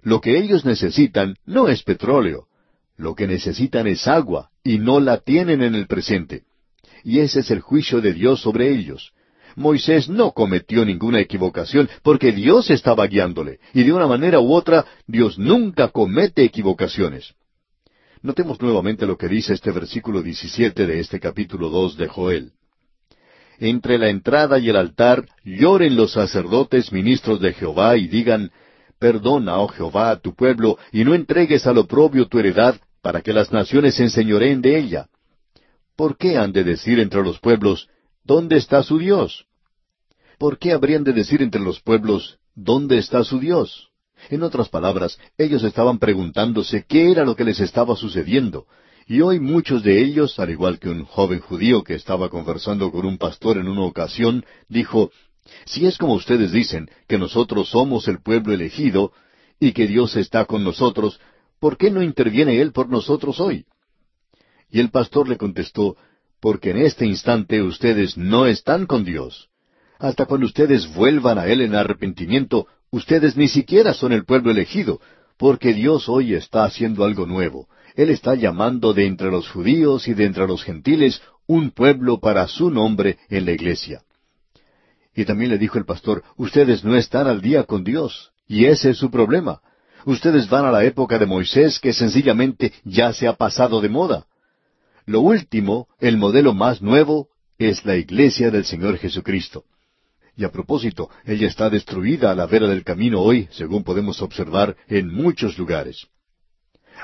[0.03, 2.49] Lo que ellos necesitan no es petróleo,
[2.97, 6.43] lo que necesitan es agua, y no la tienen en el presente.
[7.05, 9.13] Y ese es el juicio de Dios sobre ellos.
[9.57, 14.85] Moisés no cometió ninguna equivocación porque Dios estaba guiándole, y de una manera u otra
[15.07, 17.35] Dios nunca comete equivocaciones.
[18.23, 22.53] Notemos nuevamente lo que dice este versículo 17 de este capítulo 2 de Joel.
[23.59, 28.51] Entre la entrada y el altar lloren los sacerdotes ministros de Jehová y digan,
[28.99, 33.35] Perdona, oh Jehová, a tu pueblo, y no entregues al oprobio tu heredad, para que
[33.35, 35.09] las naciones se enseñoreen de ella.
[35.95, 37.89] ¿Por qué han de decir entre los pueblos,
[38.25, 39.47] ¿dónde está su Dios?
[40.39, 43.91] ¿Por qué habrían de decir entre los pueblos, ¿dónde está su Dios?
[44.31, 48.67] En otras palabras, ellos estaban preguntándose qué era lo que les estaba sucediendo,
[49.07, 53.05] y hoy muchos de ellos, al igual que un joven judío que estaba conversando con
[53.05, 55.11] un pastor en una ocasión, dijo,
[55.67, 59.13] si es como ustedes dicen, que nosotros somos el pueblo elegido
[59.61, 61.21] y que Dios está con nosotros,
[61.61, 63.67] ¿por qué no interviene Él por nosotros hoy?
[64.71, 65.97] Y el pastor le contestó,
[66.45, 69.49] porque en este instante ustedes no están con Dios.
[69.99, 75.01] Hasta cuando ustedes vuelvan a Él en arrepentimiento, ustedes ni siquiera son el pueblo elegido,
[75.39, 77.67] porque Dios hoy está haciendo algo nuevo.
[77.97, 82.47] Él está llamando de entre los judíos y de entre los gentiles un pueblo para
[82.47, 84.03] su nombre en la iglesia.
[85.17, 88.91] Y también le dijo el pastor, ustedes no están al día con Dios, y ese
[88.91, 89.63] es su problema.
[90.05, 94.27] Ustedes van a la época de Moisés que sencillamente ya se ha pasado de moda.
[95.07, 99.65] Lo último, el modelo más nuevo, es la iglesia del Señor Jesucristo.
[100.37, 104.77] Y a propósito, ella está destruida a la vera del camino hoy, según podemos observar
[104.89, 106.07] en muchos lugares.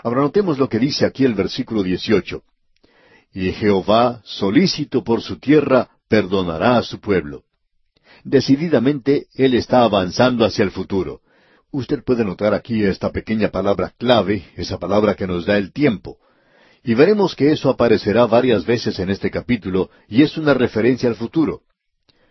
[0.03, 2.43] Ahora notemos lo que dice aquí el versículo 18.
[3.33, 7.45] Y Jehová, solícito por su tierra, perdonará a su pueblo.
[8.25, 11.21] Decididamente Él está avanzando hacia el futuro.
[11.71, 16.19] Usted puede notar aquí esta pequeña palabra clave, esa palabra que nos da el tiempo.
[16.83, 21.17] Y veremos que eso aparecerá varias veces en este capítulo y es una referencia al
[21.17, 21.61] futuro.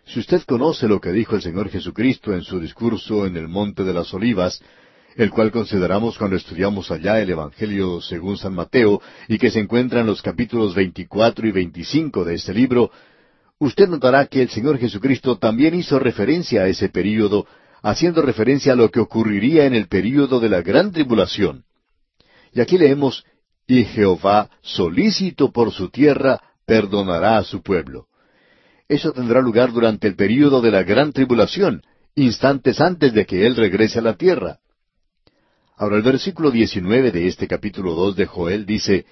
[0.06, 3.84] Si usted conoce lo que dijo el Señor Jesucristo en su discurso en el Monte
[3.84, 4.60] de las Olivas,
[5.16, 10.00] el cual consideramos cuando estudiamos allá el Evangelio según San Mateo y que se encuentra
[10.00, 12.90] en los capítulos 24 y 25 de este libro,
[13.58, 17.46] usted notará que el Señor Jesucristo también hizo referencia a ese período,
[17.82, 21.64] haciendo referencia a lo que ocurriría en el período de la gran tribulación.
[22.52, 23.24] Y aquí leemos,
[23.70, 28.08] y Jehová, solícito por su tierra, perdonará a su pueblo.
[28.88, 31.82] Eso tendrá lugar durante el período de la gran tribulación,
[32.16, 34.58] instantes antes de que Él regrese a la tierra.
[35.76, 39.06] Ahora el versículo 19 de este capítulo 2 de Joel dice,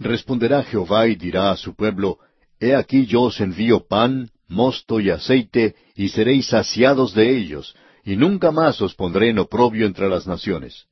[0.00, 2.18] Responderá Jehová y dirá a su pueblo,
[2.58, 8.16] He aquí yo os envío pan, mosto y aceite, y seréis saciados de ellos, y
[8.16, 10.86] nunca más os pondré en oprobio entre las naciones.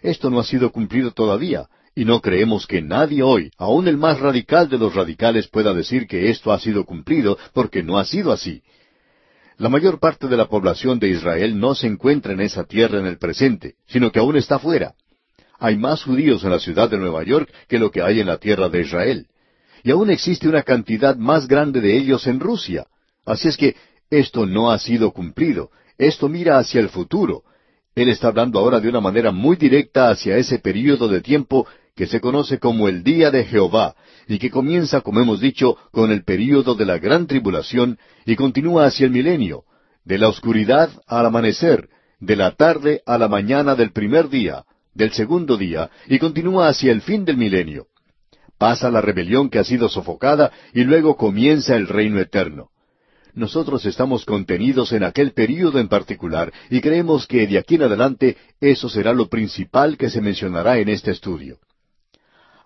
[0.00, 4.20] Esto no ha sido cumplido todavía, y no creemos que nadie hoy, aun el más
[4.20, 8.30] radical de los radicales, pueda decir que esto ha sido cumplido, porque no ha sido
[8.30, 8.62] así.
[9.56, 13.06] La mayor parte de la población de Israel no se encuentra en esa tierra en
[13.06, 14.94] el presente, sino que aún está fuera.
[15.58, 18.38] Hay más judíos en la ciudad de Nueva York que lo que hay en la
[18.38, 19.26] tierra de Israel
[19.82, 22.86] y aún existe una cantidad más grande de ellos en Rusia.
[23.24, 23.76] Así es que
[24.10, 25.70] esto no ha sido cumplido.
[25.96, 27.42] Esto mira hacia el futuro.
[27.94, 31.66] Él está hablando ahora de una manera muy directa hacia ese período de tiempo
[31.98, 33.96] que se conoce como el día de Jehová,
[34.28, 38.86] y que comienza, como hemos dicho, con el período de la gran tribulación y continúa
[38.86, 39.64] hacia el milenio,
[40.04, 41.88] de la oscuridad al amanecer,
[42.20, 46.92] de la tarde a la mañana del primer día, del segundo día, y continúa hacia
[46.92, 47.88] el fin del milenio
[48.58, 52.70] pasa la rebelión que ha sido sofocada y luego comienza el reino eterno.
[53.34, 58.36] Nosotros estamos contenidos en aquel período en particular y creemos que de aquí en adelante
[58.60, 61.58] eso será lo principal que se mencionará en este estudio.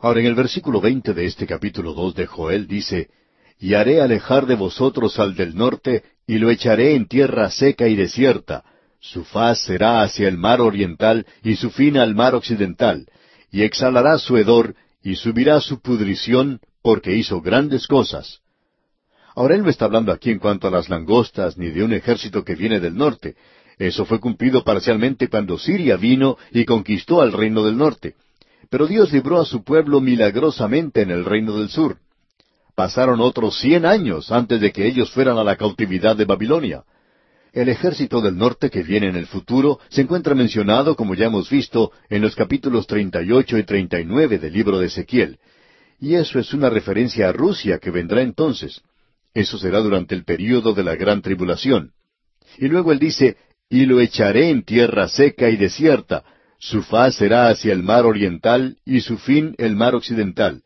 [0.02, 3.08] Ahora en el versículo veinte de este capítulo dos de Joel dice,
[3.60, 7.94] Y haré alejar de vosotros al del norte, y lo echaré en tierra seca y
[7.94, 8.64] desierta,
[8.98, 13.06] su faz será hacia el mar oriental y su fin al mar occidental,
[13.52, 18.40] y exhalará su hedor, y subirá su pudrición porque hizo grandes cosas.
[19.36, 22.42] Ahora él no está hablando aquí en cuanto a las langostas ni de un ejército
[22.44, 23.36] que viene del norte.
[23.78, 28.16] Eso fue cumplido parcialmente cuando Siria vino y conquistó al reino del norte.
[28.72, 31.98] Pero Dios libró a su pueblo milagrosamente en el reino del sur.
[32.74, 36.82] Pasaron otros cien años antes de que ellos fueran a la cautividad de Babilonia.
[37.52, 41.50] El ejército del norte que viene en el futuro se encuentra mencionado, como ya hemos
[41.50, 45.38] visto, en los capítulos 38 y 39 del libro de Ezequiel.
[46.00, 48.80] Y eso es una referencia a Rusia que vendrá entonces.
[49.34, 51.92] Eso será durante el período de la gran tribulación.
[52.56, 53.36] Y luego él dice,
[53.68, 56.24] y lo echaré en tierra seca y desierta,
[56.62, 60.62] su faz será hacia el mar oriental y su fin el mar occidental.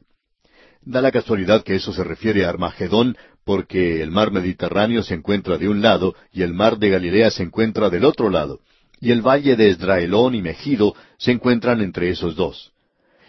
[0.82, 5.56] Da la casualidad que eso se refiere a Armagedón, porque el mar Mediterráneo se encuentra
[5.56, 8.60] de un lado y el mar de Galilea se encuentra del otro lado,
[9.00, 12.72] y el valle de Esdraelón y Megido se encuentran entre esos dos.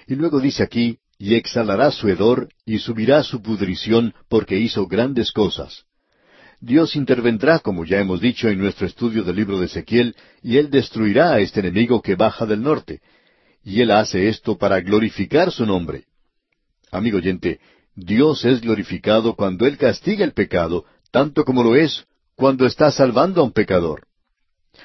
[0.06, 5.32] Y luego dice aquí, y exhalará su hedor y subirá su pudrición porque hizo grandes
[5.32, 5.86] cosas.
[6.60, 10.70] Dios intervendrá, como ya hemos dicho en nuestro estudio del libro de Ezequiel, y Él
[10.72, 13.02] destruirá a este enemigo que baja del norte.
[13.64, 16.06] Y Él hace esto para glorificar su nombre.
[16.92, 17.60] Amigo oyente,
[17.96, 23.42] Dios es glorificado cuando Él castiga el pecado, tanto como lo es cuando está salvando
[23.42, 24.08] a un pecador.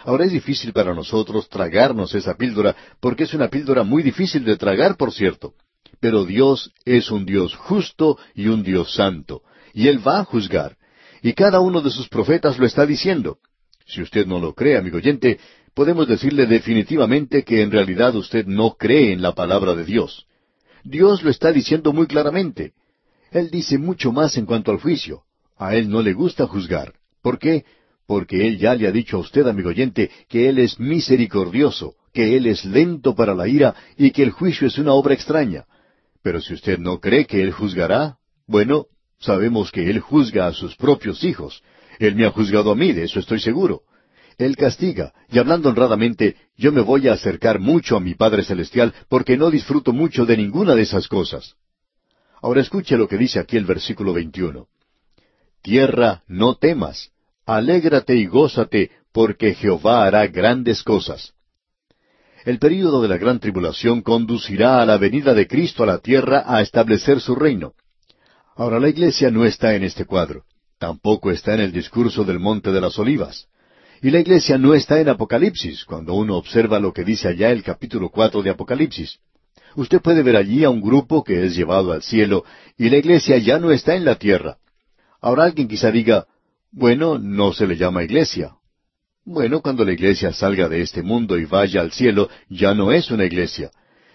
[0.04, 4.56] Ahora es difícil para nosotros tragarnos esa píldora, porque es una píldora muy difícil de
[4.56, 5.54] tragar, por cierto.
[6.00, 10.76] Pero Dios es un Dios justo y un Dios santo, y Él va a juzgar.
[11.22, 13.38] Y cada uno de sus profetas lo está diciendo.
[13.87, 15.38] Si usted no lo cree, amigo oyente,
[15.74, 20.26] podemos decirle definitivamente que en realidad usted no cree en la palabra de Dios.
[20.85, 22.72] Dios lo está diciendo muy claramente.
[23.30, 25.22] Él dice mucho más en cuanto al juicio.
[25.56, 26.94] A Él no le gusta juzgar.
[27.22, 27.64] ¿Por qué?
[28.06, 32.37] Porque Él ya le ha dicho a usted, amigo oyente, que Él es misericordioso, que
[32.37, 35.66] Él es lento para la ira y que el juicio es una obra extraña.
[36.22, 38.87] Pero si usted no cree que Él juzgará, bueno,
[39.22, 41.62] Sabemos que Él juzga a sus propios hijos.
[42.00, 43.82] Él me ha juzgado a mí, de eso estoy seguro.
[44.37, 48.92] Él castiga, y hablando honradamente, yo me voy a acercar mucho a mi Padre Celestial
[49.08, 51.54] porque no disfruto mucho de ninguna de esas cosas.
[52.40, 54.66] Ahora escuche lo que dice aquí el versículo 21.
[55.62, 57.12] Tierra, no temas,
[57.46, 61.35] alégrate y gózate, porque Jehová hará grandes cosas.
[62.44, 66.42] El período de la gran tribulación conducirá a la venida de Cristo a la tierra
[66.44, 67.74] a establecer su reino.
[68.55, 70.45] Ahora la iglesia no está en este cuadro,
[70.79, 73.49] tampoco está en el discurso del Monte de las Olivas.
[74.03, 77.62] Y la iglesia no está en Apocalipsis, cuando uno observa lo que dice allá el
[77.62, 79.21] capítulo cuatro de Apocalipsis.
[79.75, 82.45] Usted puede ver allí a un grupo que es llevado al cielo,
[82.77, 84.59] y la iglesia ya no está en la tierra.
[85.21, 86.27] Ahora alguien quizá diga,
[86.73, 88.57] bueno, no se le llama iglesia.
[89.25, 93.11] Bueno, cuando la iglesia salga de este mundo y vaya al cielo, ya no es
[93.11, 93.71] una iglesia.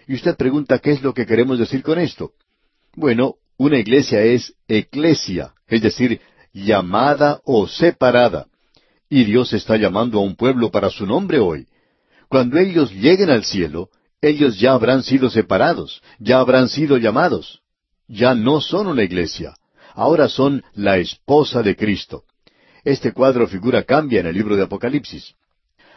[0.06, 2.34] Y usted pregunta, ¿qué es lo que queremos decir con esto?
[2.94, 6.22] Bueno, una iglesia es eclesia, es decir,
[6.54, 8.48] llamada o separada.
[9.10, 11.68] Y Dios está llamando a un pueblo para su nombre hoy.
[12.30, 13.90] Cuando ellos lleguen al cielo,
[14.22, 17.62] ellos ya habrán sido separados, ya habrán sido llamados.
[18.08, 19.56] Ya no son una iglesia,
[19.94, 22.24] ahora son la esposa de Cristo.
[22.84, 25.36] Este cuadro figura cambia en el libro de Apocalipsis.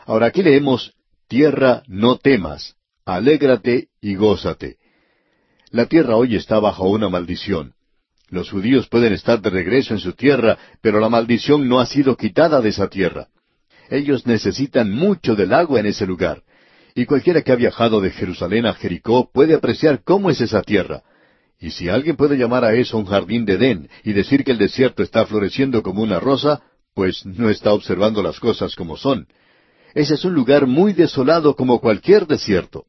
[0.07, 0.93] Ahora aquí leemos,
[1.29, 4.80] Tierra, no temas, alégrate y gózate.
[5.73, 7.75] La tierra hoy está bajo una maldición.
[8.29, 12.17] Los judíos pueden estar de regreso en su tierra, pero la maldición no ha sido
[12.17, 13.29] quitada de esa tierra.
[13.89, 16.43] Ellos necesitan mucho del agua en ese lugar.
[16.97, 21.03] Y cualquiera que ha viajado de Jerusalén a Jericó puede apreciar cómo es esa tierra.
[21.61, 24.59] Y si alguien puede llamar a eso un jardín de Edén y decir que el
[24.59, 26.63] desierto está floreciendo como una rosa,
[26.95, 29.29] pues no está observando las cosas como son.
[29.95, 32.87] Ese es un lugar muy desolado como cualquier desierto.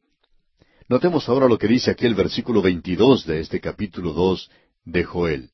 [0.88, 4.50] Notemos ahora lo que dice aquí el versículo 22 de este capítulo 2
[4.84, 5.50] de Joel.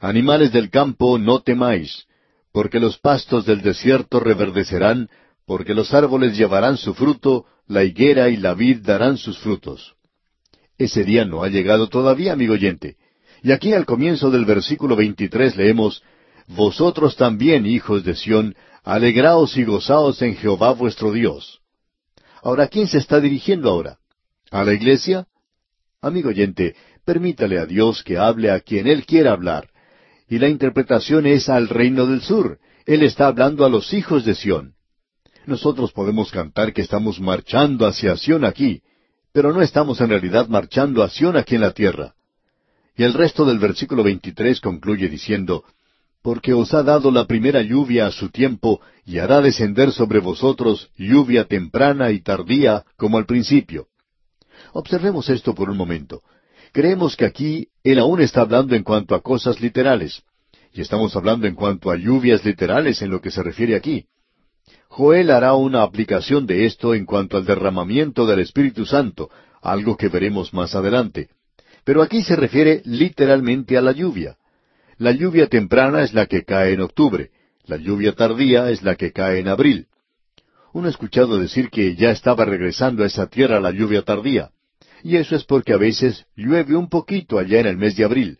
[0.00, 2.06] Animales del campo, no temáis,
[2.52, 5.08] porque los pastos del desierto reverdecerán,
[5.46, 9.94] porque los árboles llevarán su fruto, la higuera y la vid darán sus frutos.
[10.76, 12.96] Ese día no ha llegado todavía, amigo oyente.
[13.42, 16.02] Y aquí al comienzo del versículo 23 leemos,
[16.46, 21.60] Vosotros también, hijos de Sión, alegraos y gozaos en Jehová vuestro Dios.
[22.42, 23.98] Ahora, ¿a quién se está dirigiendo ahora?
[24.54, 25.26] ¿A la iglesia?
[26.00, 29.68] Amigo oyente, permítale a Dios que hable a quien Él quiera hablar.
[30.28, 32.60] Y la interpretación es al reino del sur.
[32.86, 34.74] Él está hablando a los hijos de Sión.
[35.44, 38.82] Nosotros podemos cantar que estamos marchando hacia Sión aquí,
[39.32, 42.14] pero no estamos en realidad marchando a Sión aquí en la tierra.
[42.96, 45.64] Y el resto del versículo 23 concluye diciendo,
[46.22, 50.90] Porque os ha dado la primera lluvia a su tiempo, y hará descender sobre vosotros
[50.96, 53.88] lluvia temprana y tardía como al principio.
[54.74, 56.22] Observemos esto por un momento.
[56.72, 60.24] Creemos que aquí Él aún está hablando en cuanto a cosas literales.
[60.72, 64.06] Y estamos hablando en cuanto a lluvias literales en lo que se refiere aquí.
[64.88, 69.30] Joel hará una aplicación de esto en cuanto al derramamiento del Espíritu Santo,
[69.62, 71.28] algo que veremos más adelante.
[71.84, 74.36] Pero aquí se refiere literalmente a la lluvia.
[74.98, 77.30] La lluvia temprana es la que cae en octubre,
[77.64, 79.86] la lluvia tardía es la que cae en abril.
[80.72, 84.50] Uno ha escuchado decir que ya estaba regresando a esa tierra la lluvia tardía,
[85.04, 88.38] y eso es porque a veces llueve un poquito allá en el mes de abril.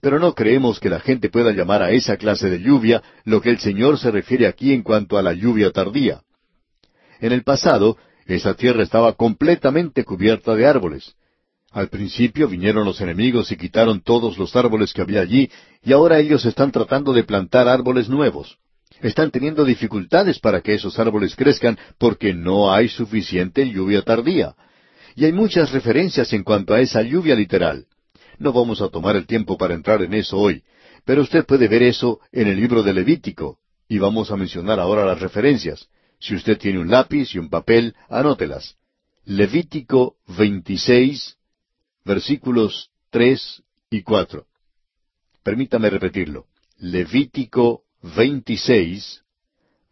[0.00, 3.50] Pero no creemos que la gente pueda llamar a esa clase de lluvia lo que
[3.50, 6.20] el Señor se refiere aquí en cuanto a la lluvia tardía.
[7.20, 11.16] En el pasado, esa tierra estaba completamente cubierta de árboles.
[11.72, 15.50] Al principio vinieron los enemigos y quitaron todos los árboles que había allí,
[15.82, 18.58] y ahora ellos están tratando de plantar árboles nuevos.
[19.00, 24.54] Están teniendo dificultades para que esos árboles crezcan porque no hay suficiente lluvia tardía.
[25.16, 27.86] Y hay muchas referencias en cuanto a esa lluvia literal.
[28.38, 30.62] No vamos a tomar el tiempo para entrar en eso hoy,
[31.06, 33.58] pero usted puede ver eso en el libro de Levítico,
[33.88, 35.88] y vamos a mencionar ahora las referencias.
[36.20, 38.76] Si usted tiene un lápiz y un papel, anótelas.
[39.24, 41.38] Levítico 26,
[42.04, 44.46] versículos 3 y 4.
[45.42, 46.46] Permítame repetirlo.
[46.78, 49.22] Levítico 26,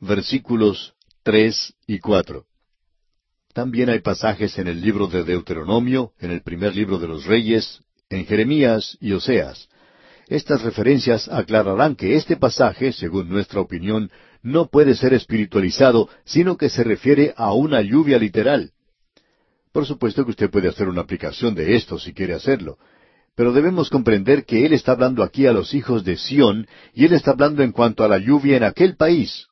[0.01, 2.45] versículos 3 y 4.
[3.55, 7.80] También hay pasajes en el libro de Deuteronomio, en el primer libro de los Reyes,
[8.11, 9.68] en Jeremías y Oseas.
[10.26, 14.11] Estas referencias aclararán que este pasaje, según nuestra opinión,
[14.42, 18.72] no puede ser espiritualizado, sino que se refiere a una lluvia literal.
[19.70, 22.76] Por supuesto que usted puede hacer una aplicación de esto si quiere hacerlo,
[23.36, 27.12] pero debemos comprender que Él está hablando aquí a los hijos de Sión, y Él
[27.12, 29.46] está hablando en cuanto a la lluvia en aquel país.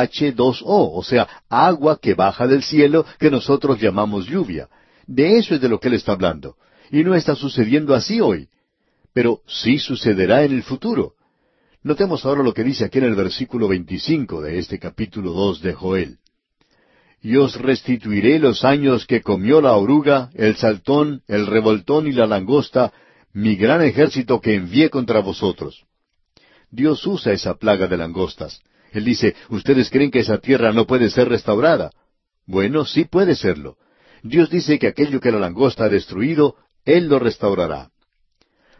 [0.00, 4.68] H2O, o sea, agua que baja del cielo que nosotros llamamos lluvia.
[5.06, 6.56] De eso es de lo que Él está hablando.
[6.90, 8.48] Y no está sucediendo así hoy
[9.12, 11.14] pero sí sucederá en el futuro.
[11.82, 15.72] Notemos ahora lo que dice aquí en el versículo 25 de este capítulo 2 de
[15.74, 16.18] Joel.
[17.20, 22.26] Y os restituiré los años que comió la oruga, el saltón, el revoltón y la
[22.26, 22.92] langosta,
[23.32, 25.84] mi gran ejército que envié contra vosotros.
[26.70, 28.60] Dios usa esa plaga de langostas.
[28.92, 31.90] Él dice, ¿ustedes creen que esa tierra no puede ser restaurada?
[32.46, 33.76] Bueno, sí puede serlo.
[34.22, 37.90] Dios dice que aquello que la langosta ha destruido, Él lo restaurará.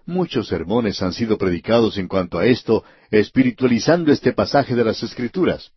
[0.04, 5.70] Muchos sermones han sido predicados en cuanto a esto, espiritualizando este pasaje de las Escrituras.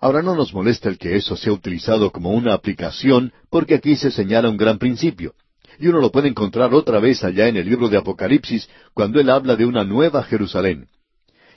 [0.00, 4.10] Ahora no nos molesta el que eso sea utilizado como una aplicación, porque aquí se
[4.10, 5.34] señala un gran principio.
[5.78, 9.30] Y uno lo puede encontrar otra vez allá en el libro de Apocalipsis, cuando él
[9.30, 10.88] habla de una nueva Jerusalén.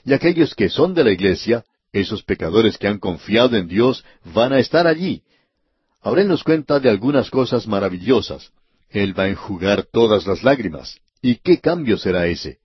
[0.04, 1.64] Y aquellos que son de la iglesia,
[2.00, 5.22] esos pecadores que han confiado en Dios, van a estar allí.
[6.02, 8.52] Ahora nos cuenta de algunas cosas maravillosas.
[8.90, 10.98] Él va a enjugar todas las lágrimas.
[11.20, 12.58] ¿Y qué cambio será ese?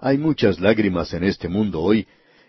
[0.00, 2.06] Hay muchas lágrimas en este mundo hoy,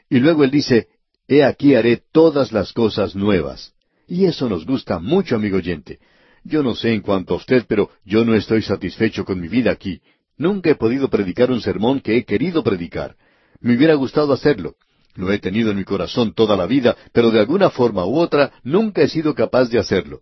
[0.10, 0.88] y luego él dice,
[1.28, 3.74] He aquí haré todas las cosas nuevas.
[4.08, 6.00] Y eso nos gusta mucho, amigo oyente.
[6.44, 9.72] Yo no sé en cuanto a usted, pero yo no estoy satisfecho con mi vida
[9.72, 10.02] aquí.
[10.38, 13.16] Nunca he podido predicar un sermón que he querido predicar.
[13.60, 14.76] Me hubiera gustado hacerlo.
[15.16, 18.54] Lo he tenido en mi corazón toda la vida, pero de alguna forma u otra
[18.64, 20.22] nunca he sido capaz de hacerlo.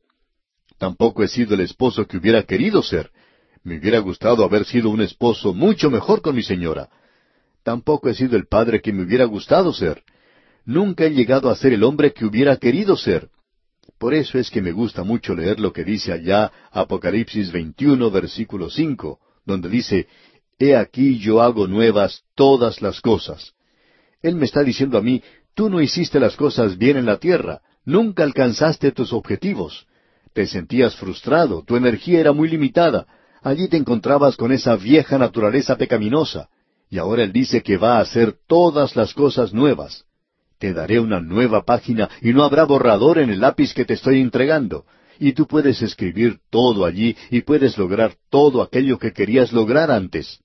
[0.78, 3.12] Tampoco he sido el esposo que hubiera querido ser.
[3.64, 6.90] Me hubiera gustado haber sido un esposo mucho mejor con mi señora.
[7.64, 10.04] Tampoco he sido el padre que me hubiera gustado ser.
[10.66, 13.30] Nunca he llegado a ser el hombre que hubiera querido ser.
[13.98, 18.70] Por eso es que me gusta mucho leer lo que dice allá Apocalipsis 21, versículo
[18.70, 20.08] 5, donde dice,
[20.60, 23.54] He aquí yo hago nuevas todas las cosas.
[24.22, 25.22] Él me está diciendo a mí,
[25.54, 29.88] tú no hiciste las cosas bien en la tierra, nunca alcanzaste tus objetivos.
[30.34, 33.08] Te sentías frustrado, tu energía era muy limitada,
[33.48, 36.50] Allí te encontrabas con esa vieja naturaleza pecaminosa,
[36.90, 40.06] y ahora Él dice que va a hacer todas las cosas nuevas.
[40.60, 44.20] Te daré una nueva página y no habrá borrador en el lápiz que te estoy
[44.20, 44.86] entregando.
[45.20, 50.40] Y tú puedes escribir todo allí y puedes lograr todo aquello que querías lograr antes.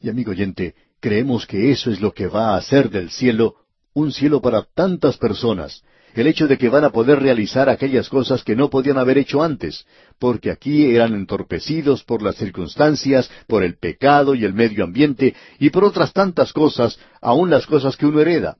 [0.00, 3.56] Y amigo oyente, creemos que eso es lo que va a hacer del cielo
[3.94, 5.82] un cielo para tantas personas,
[6.14, 9.42] el hecho de que van a poder realizar aquellas cosas que no podían haber hecho
[9.42, 9.86] antes,
[10.18, 15.70] porque aquí eran entorpecidos por las circunstancias, por el pecado y el medio ambiente, y
[15.70, 18.56] por otras tantas cosas, aun las cosas que uno hereda.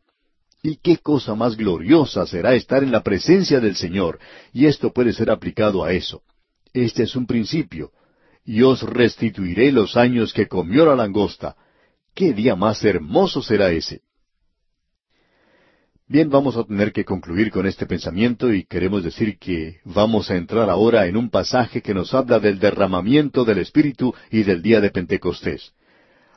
[0.63, 4.19] Y qué cosa más gloriosa será estar en la presencia del Señor,
[4.53, 6.23] y esto puede ser aplicado a eso.
[6.73, 7.91] Este es un principio.
[8.45, 11.57] Y os restituiré los años que comió la langosta.
[12.19, 14.01] ¿Qué día más hermoso será ese?
[16.09, 20.35] Bien, vamos a tener que concluir con este pensamiento y queremos decir que vamos a
[20.35, 24.81] entrar ahora en un pasaje que nos habla del derramamiento del Espíritu y del día
[24.81, 25.75] de Pentecostés.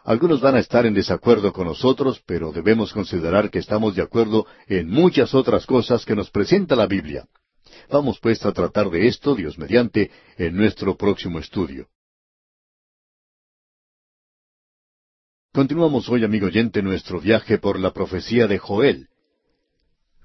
[0.03, 4.45] Algunos van a estar en desacuerdo con nosotros, pero debemos considerar que estamos de acuerdo
[4.67, 7.25] en muchas otras cosas que nos presenta la Biblia.
[7.89, 11.87] Vamos pues a tratar de esto, Dios mediante, en nuestro próximo estudio.
[15.53, 19.09] Continuamos hoy, amigo oyente, nuestro viaje por la profecía de Joel.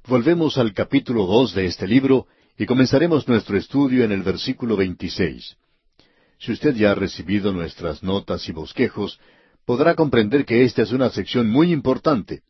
[0.07, 5.57] Volvemos al capítulo dos de este libro y comenzaremos nuestro estudio en el versículo 26.
[6.39, 9.19] Si usted ya ha recibido nuestras notas y bosquejos,
[9.65, 12.43] podrá comprender que esta es una sección muy importante.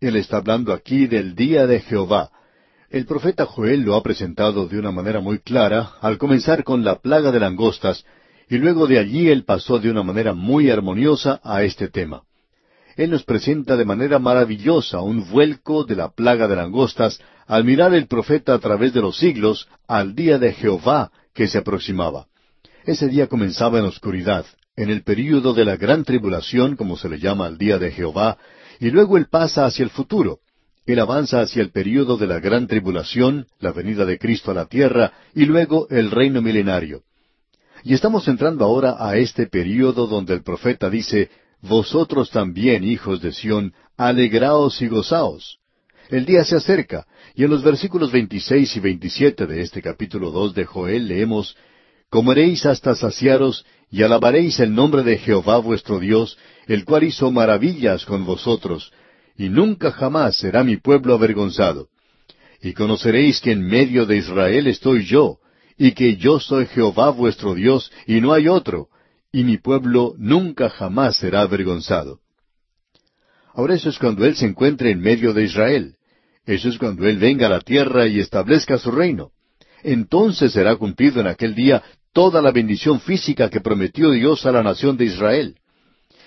[0.00, 2.30] Él está hablando aquí del día de Jehová.
[2.88, 7.00] El profeta Joel lo ha presentado de una manera muy clara al comenzar con la
[7.00, 8.02] plaga de langostas,
[8.48, 12.22] y luego de allí él pasó de una manera muy armoniosa a este tema.
[12.96, 17.94] Él nos presenta de manera maravillosa un vuelco de la plaga de langostas al mirar
[17.94, 22.26] el profeta a través de los siglos al día de Jehová que se aproximaba.
[22.84, 27.18] Ese día comenzaba en oscuridad, en el período de la gran tribulación, como se le
[27.18, 28.38] llama al día de Jehová,
[28.78, 30.38] y luego él pasa hacia el futuro.
[30.86, 34.66] Él avanza hacia el período de la gran tribulación, la venida de Cristo a la
[34.66, 37.02] tierra, y luego el reino milenario.
[37.86, 41.28] Y estamos entrando ahora a este período donde el profeta dice,
[41.60, 45.58] Vosotros también, hijos de Sión, alegraos y gozaos.
[46.08, 50.54] El día se acerca, y en los versículos 26 y 27 de este capítulo 2
[50.54, 51.56] de Joel leemos,
[52.08, 58.06] Comeréis hasta saciaros, y alabaréis el nombre de Jehová vuestro Dios, el cual hizo maravillas
[58.06, 58.92] con vosotros,
[59.36, 61.88] y nunca jamás será mi pueblo avergonzado.
[62.62, 65.38] Y conoceréis que en medio de Israel estoy yo,
[65.76, 68.88] y que yo soy Jehová vuestro Dios, y no hay otro,
[69.32, 72.20] y mi pueblo nunca jamás será avergonzado.
[73.52, 75.96] Ahora eso es cuando Él se encuentre en medio de Israel.
[76.46, 79.30] Eso es cuando Él venga a la tierra y establezca su reino.
[79.82, 84.62] Entonces será cumplido en aquel día toda la bendición física que prometió Dios a la
[84.62, 85.56] nación de Israel.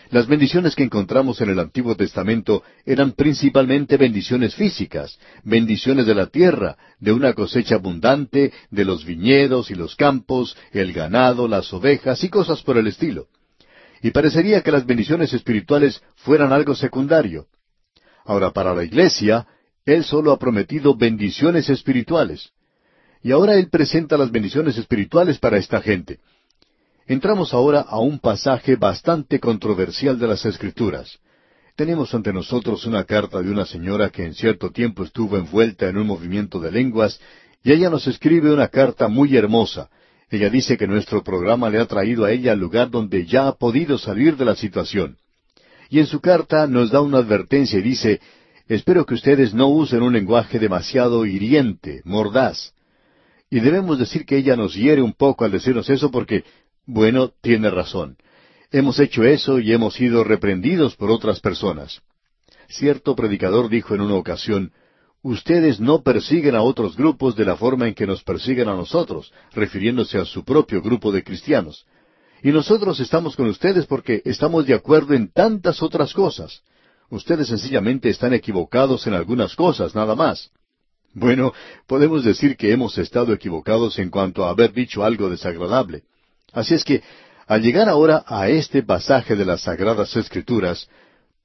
[0.10, 6.28] Las bendiciones que encontramos en el Antiguo Testamento eran principalmente bendiciones físicas, bendiciones de la
[6.28, 12.24] tierra, de una cosecha abundante, de los viñedos y los campos, el ganado, las ovejas
[12.24, 13.28] y cosas por el estilo.
[14.02, 17.48] Y parecería que las bendiciones espirituales fueran algo secundario.
[18.24, 19.46] Ahora, para la Iglesia,
[19.86, 22.52] Él solo ha prometido bendiciones espirituales.
[23.24, 26.20] Y ahora Él presenta las bendiciones espirituales para esta gente.
[27.10, 31.20] Entramos ahora a un pasaje bastante controversial de las Escrituras.
[31.78, 35.98] Tenemos ante nosotros una carta de una señora que en cierto tiempo estuvo envuelta en
[35.98, 37.22] un movimiento de lenguas,
[37.64, 39.90] y ella nos escribe una carta muy hermosa.
[40.30, 43.56] Ella dice que nuestro programa le ha traído a ella al lugar donde ya ha
[43.56, 45.16] podido salir de la situación.
[45.90, 48.20] Y en su carta nos da una advertencia y dice,
[48.68, 52.74] espero que ustedes no usen un lenguaje demasiado hiriente, mordaz.
[53.50, 56.44] Y debemos decir que ella nos hiere un poco al decirnos eso porque
[56.88, 58.18] bueno, tiene razón.
[58.72, 62.02] Hemos hecho eso y hemos sido reprendidos por otras personas.
[62.70, 64.72] Cierto predicador dijo en una ocasión,
[65.22, 69.34] Ustedes no persiguen a otros grupos de la forma en que nos persiguen a nosotros,
[69.54, 71.86] refiriéndose a su propio grupo de cristianos.
[72.42, 76.62] Y nosotros estamos con ustedes porque estamos de acuerdo en tantas otras cosas.
[77.10, 80.52] Ustedes sencillamente están equivocados en algunas cosas, nada más.
[81.14, 81.52] Bueno,
[81.88, 86.04] podemos decir que hemos estado equivocados en cuanto a haber dicho algo desagradable.
[86.54, 87.04] Así es que,
[87.46, 90.88] al llegar ahora a este pasaje de las Sagradas Escrituras,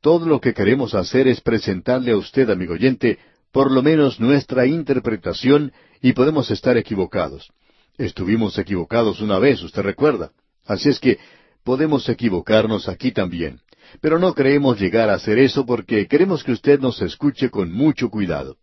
[0.00, 3.18] todo lo que queremos hacer es presentarle a usted, amigo oyente,
[3.52, 7.50] por lo menos nuestra interpretación y podemos estar equivocados.
[7.98, 10.32] Estuvimos equivocados una vez, usted recuerda.
[10.66, 11.18] Así es que
[11.62, 13.60] podemos equivocarnos aquí también.
[14.00, 18.08] Pero no creemos llegar a hacer eso porque queremos que usted nos escuche con mucho
[18.08, 18.56] cuidado.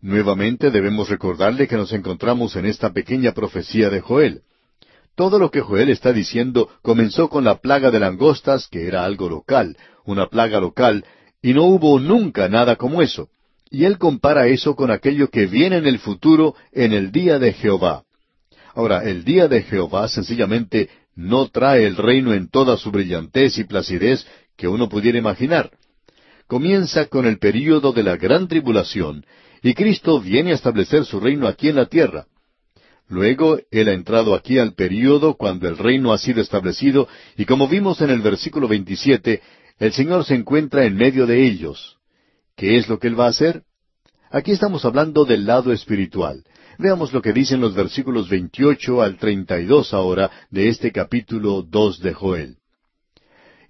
[0.00, 4.42] Nuevamente debemos recordarle que nos encontramos en esta pequeña profecía de Joel.
[5.18, 9.28] Todo lo que Joel está diciendo comenzó con la plaga de langostas, que era algo
[9.28, 11.04] local, una plaga local,
[11.42, 13.28] y no hubo nunca nada como eso.
[13.68, 17.52] Y él compara eso con aquello que viene en el futuro en el día de
[17.52, 18.04] Jehová.
[18.76, 23.64] Ahora, el día de Jehová sencillamente no trae el reino en toda su brillantez y
[23.64, 24.24] placidez
[24.56, 25.72] que uno pudiera imaginar.
[26.46, 29.26] Comienza con el período de la gran tribulación,
[29.64, 32.26] y Cristo viene a establecer su reino aquí en la tierra.
[33.08, 37.66] Luego, Él ha entrado aquí al período cuando el reino ha sido establecido, y como
[37.66, 39.40] vimos en el versículo 27,
[39.78, 41.96] el Señor se encuentra en medio de ellos.
[42.56, 43.62] ¿Qué es lo que Él va a hacer?
[44.30, 46.44] Aquí estamos hablando del lado espiritual.
[46.78, 52.12] Veamos lo que dicen los versículos 28 al 32 ahora de este capítulo 2 de
[52.12, 52.56] Joel.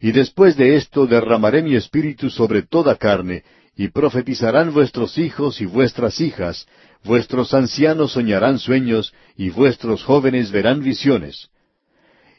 [0.01, 3.45] Y después de esto derramaré mi espíritu sobre toda carne,
[3.79, 6.67] y profetizarán vuestros hijos y vuestras hijas,
[7.05, 11.49] vuestros ancianos soñarán sueños, y vuestros jóvenes verán visiones.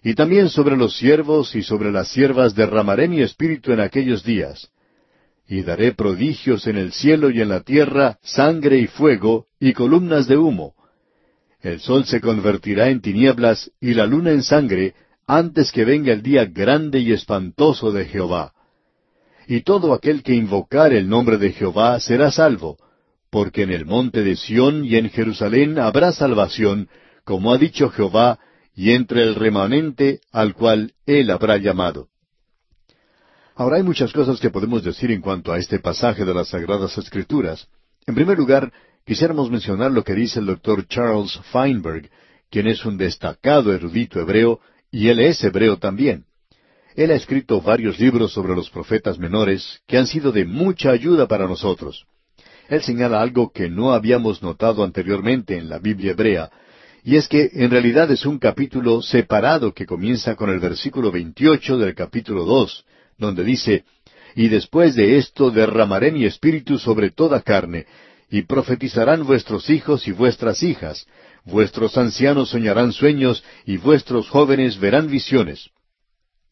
[0.04, 4.70] Y también sobre los siervos y sobre las siervas derramaré mi espíritu en aquellos días.
[5.48, 10.28] Y daré prodigios en el cielo y en la tierra, sangre y fuego, y columnas
[10.28, 10.76] de humo.
[11.62, 14.94] el sol se convertirá en tinieblas y la luna en sangre
[15.26, 18.52] antes que venga el día grande y espantoso de Jehová.
[19.50, 22.78] Y todo aquel que invocar el nombre de Jehová será salvo,
[23.32, 26.88] porque en el monte de Sión y en Jerusalén habrá salvación,
[27.24, 28.38] como ha dicho Jehová,
[28.76, 32.10] y entre el remanente al cual él habrá llamado.
[33.56, 36.96] Ahora hay muchas cosas que podemos decir en cuanto a este pasaje de las Sagradas
[37.00, 37.68] Escrituras.
[38.06, 38.72] En primer lugar,
[39.04, 42.12] quisiéramos mencionar lo que dice el doctor Charles Feinberg,
[42.52, 44.60] quien es un destacado erudito hebreo,
[44.92, 46.26] y él es hebreo también.
[47.00, 51.30] Él ha escrito varios libros sobre los profetas menores que han sido de mucha ayuda
[51.30, 52.06] para nosotros.
[52.68, 56.50] Él señala algo que no habíamos notado anteriormente en la Biblia hebrea,
[57.06, 61.78] y es que en realidad es un capítulo separado que comienza con el versículo 28
[61.78, 62.84] del capítulo 2,
[63.18, 63.86] donde dice,
[64.36, 67.86] Y después de esto derramaré mi espíritu sobre toda carne,
[68.30, 71.08] y profetizarán vuestros hijos y vuestras hijas,
[71.46, 75.70] vuestros ancianos soñarán sueños, y vuestros jóvenes verán visiones.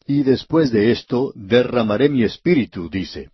[0.08, 3.28] Y después de esto derramaré mi espíritu, dice.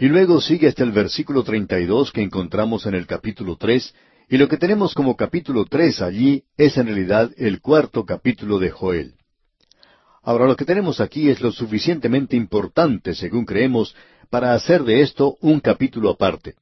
[0.00, 3.94] Y luego sigue hasta el versículo 32 que encontramos en el capítulo 3,
[4.28, 8.70] y lo que tenemos como capítulo 3 allí es en realidad el cuarto capítulo de
[8.70, 9.14] Joel.
[10.24, 13.94] Ahora lo que tenemos aquí es lo suficientemente importante, según creemos,
[14.28, 16.56] para hacer de esto un capítulo aparte.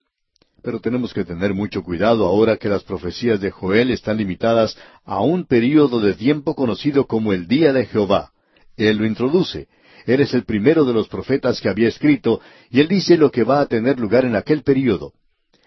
[0.62, 4.76] Pero tenemos que tener mucho cuidado ahora que las profecías de Joel están limitadas
[5.06, 8.32] a un período de tiempo conocido como el día de Jehová.
[8.76, 9.68] Él lo introduce.
[10.06, 13.44] Él es el primero de los profetas que había escrito, y él dice lo que
[13.44, 15.12] va a tener lugar en aquel período.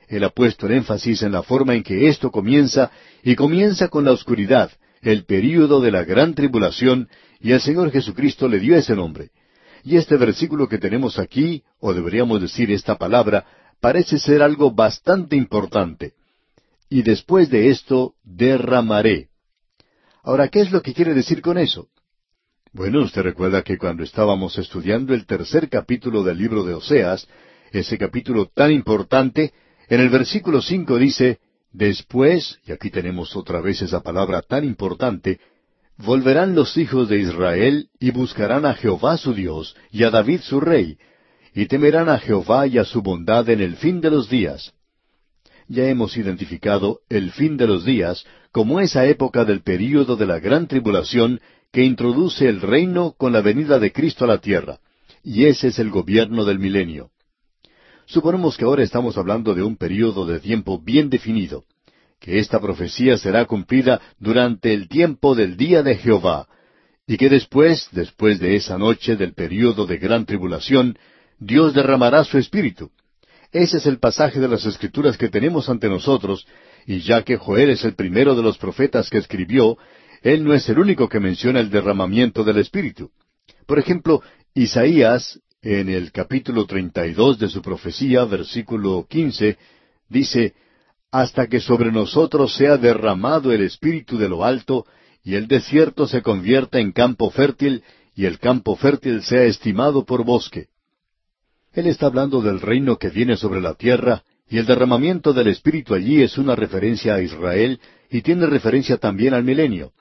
[0.07, 2.89] Él ha puesto el énfasis en la forma en que esto comienza,
[3.23, 8.47] y comienza con la oscuridad, el período de la gran tribulación, y el Señor Jesucristo
[8.47, 9.31] le dio ese nombre.
[9.83, 13.45] Y este versículo que tenemos aquí, o deberíamos decir esta palabra,
[13.79, 16.13] parece ser algo bastante importante.
[16.89, 19.29] Y después de esto, derramaré.
[20.23, 21.87] Ahora, ¿qué es lo que quiere decir con eso?
[22.71, 27.27] Bueno, usted recuerda que cuando estábamos estudiando el tercer capítulo del libro de Oseas,
[27.71, 29.53] ese capítulo tan importante,
[29.87, 31.39] en el versículo cinco dice,
[31.71, 35.39] Después, y aquí tenemos otra vez esa palabra tan importante,
[35.97, 40.61] Volverán los hijos de Israel y buscarán a Jehová su Dios y a David su
[40.61, 40.97] rey,
[41.53, 44.73] y temerán a Jehová y a su bondad en el fin de los días.
[45.67, 50.39] Ya hemos identificado el fin de los días como esa época del período de la
[50.39, 51.41] gran tribulación
[51.71, 54.79] que introduce el reino con la venida de Cristo a la tierra,
[55.23, 57.11] y ese es el gobierno del milenio.
[58.05, 61.65] Suponemos que ahora estamos hablando de un período de tiempo bien definido
[62.19, 66.47] que esta profecía será cumplida durante el tiempo del día de Jehová,
[67.07, 70.97] y que después, después de esa noche del período de gran tribulación,
[71.39, 72.91] Dios derramará su espíritu.
[73.51, 76.45] Ese es el pasaje de las Escrituras que tenemos ante nosotros,
[76.85, 79.77] y ya que Joel es el primero de los profetas que escribió,
[80.21, 83.11] él no es el único que menciona el derramamiento del espíritu.
[83.65, 84.21] Por ejemplo,
[84.53, 89.57] Isaías, en el capítulo treinta y dos de su profecía, versículo quince,
[90.07, 90.53] dice,
[91.11, 94.85] hasta que sobre nosotros sea derramado el Espíritu de lo alto,
[95.23, 97.83] y el desierto se convierta en campo fértil,
[98.15, 100.67] y el campo fértil sea estimado por bosque.
[101.73, 105.93] Él está hablando del reino que viene sobre la tierra, y el derramamiento del Espíritu
[105.93, 109.91] allí es una referencia a Israel, y tiene referencia también al milenio.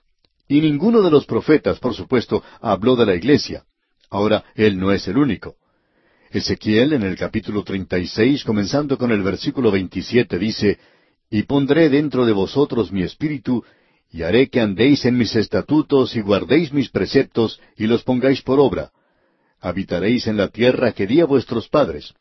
[0.49, 3.65] Y ninguno de los profetas, por supuesto, habló de la iglesia.
[4.09, 5.57] Ahora, él no es el único.
[6.31, 10.79] Ezequiel, en el capítulo 36, comenzando con el versículo 27, dice,
[11.31, 13.63] y pondré dentro de vosotros mi espíritu,
[14.11, 18.59] y haré que andéis en mis estatutos y guardéis mis preceptos y los pongáis por
[18.59, 18.91] obra.
[19.61, 22.15] Habitaréis en la tierra que di a vuestros padres.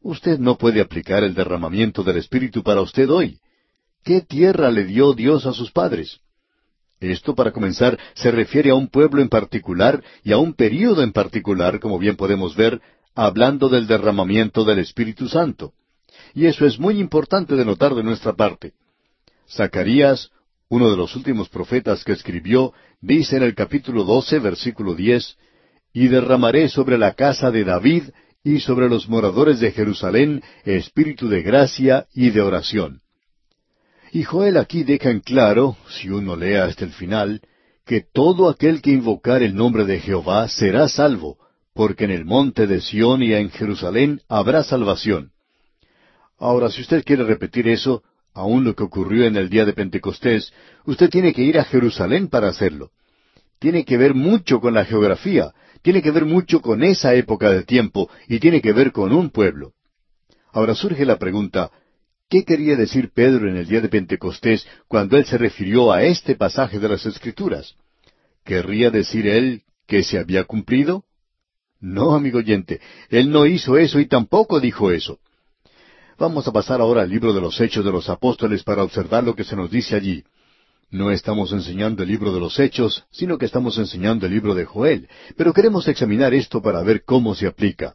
[0.00, 3.38] Usted no puede aplicar el derramamiento del Espíritu para usted hoy.
[4.04, 6.20] ¿Qué tierra le dio Dios a sus padres?
[7.10, 11.12] Esto, para comenzar, se refiere a un pueblo en particular y a un período en
[11.12, 12.80] particular, como bien podemos ver,
[13.14, 15.72] hablando del derramamiento del Espíritu Santo.
[16.34, 18.72] Y eso es muy importante de notar de nuestra parte.
[19.48, 20.30] Zacarías,
[20.68, 25.36] uno de los últimos profetas que escribió, dice en el capítulo 12, versículo 10,
[25.92, 28.04] Y derramaré sobre la casa de David
[28.42, 33.03] y sobre los moradores de Jerusalén espíritu de gracia y de oración.
[34.14, 37.40] Y Joel aquí deja en claro, si uno lea hasta el final,
[37.84, 41.36] que todo aquel que invocar el nombre de Jehová será salvo,
[41.74, 45.32] porque en el monte de Sión y en Jerusalén habrá salvación.
[46.38, 50.52] Ahora, si usted quiere repetir eso, aún lo que ocurrió en el día de Pentecostés,
[50.84, 52.92] usted tiene que ir a Jerusalén para hacerlo.
[53.58, 55.52] Tiene que ver mucho con la geografía,
[55.82, 59.30] tiene que ver mucho con esa época de tiempo y tiene que ver con un
[59.30, 59.72] pueblo.
[60.52, 61.72] Ahora surge la pregunta,
[62.34, 66.34] ¿Qué quería decir Pedro en el día de Pentecostés cuando él se refirió a este
[66.34, 67.76] pasaje de las Escrituras?
[68.42, 71.04] ¿Querría decir él que se había cumplido?
[71.78, 75.20] No, amigo oyente, él no hizo eso y tampoco dijo eso.
[76.18, 79.36] Vamos a pasar ahora al libro de los Hechos de los Apóstoles para observar lo
[79.36, 80.24] que se nos dice allí.
[80.90, 84.64] No estamos enseñando el libro de los Hechos, sino que estamos enseñando el libro de
[84.64, 87.94] Joel, pero queremos examinar esto para ver cómo se aplica.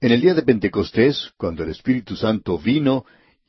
[0.00, 3.04] En el día de Pentecostés, cuando el Espíritu Santo vino,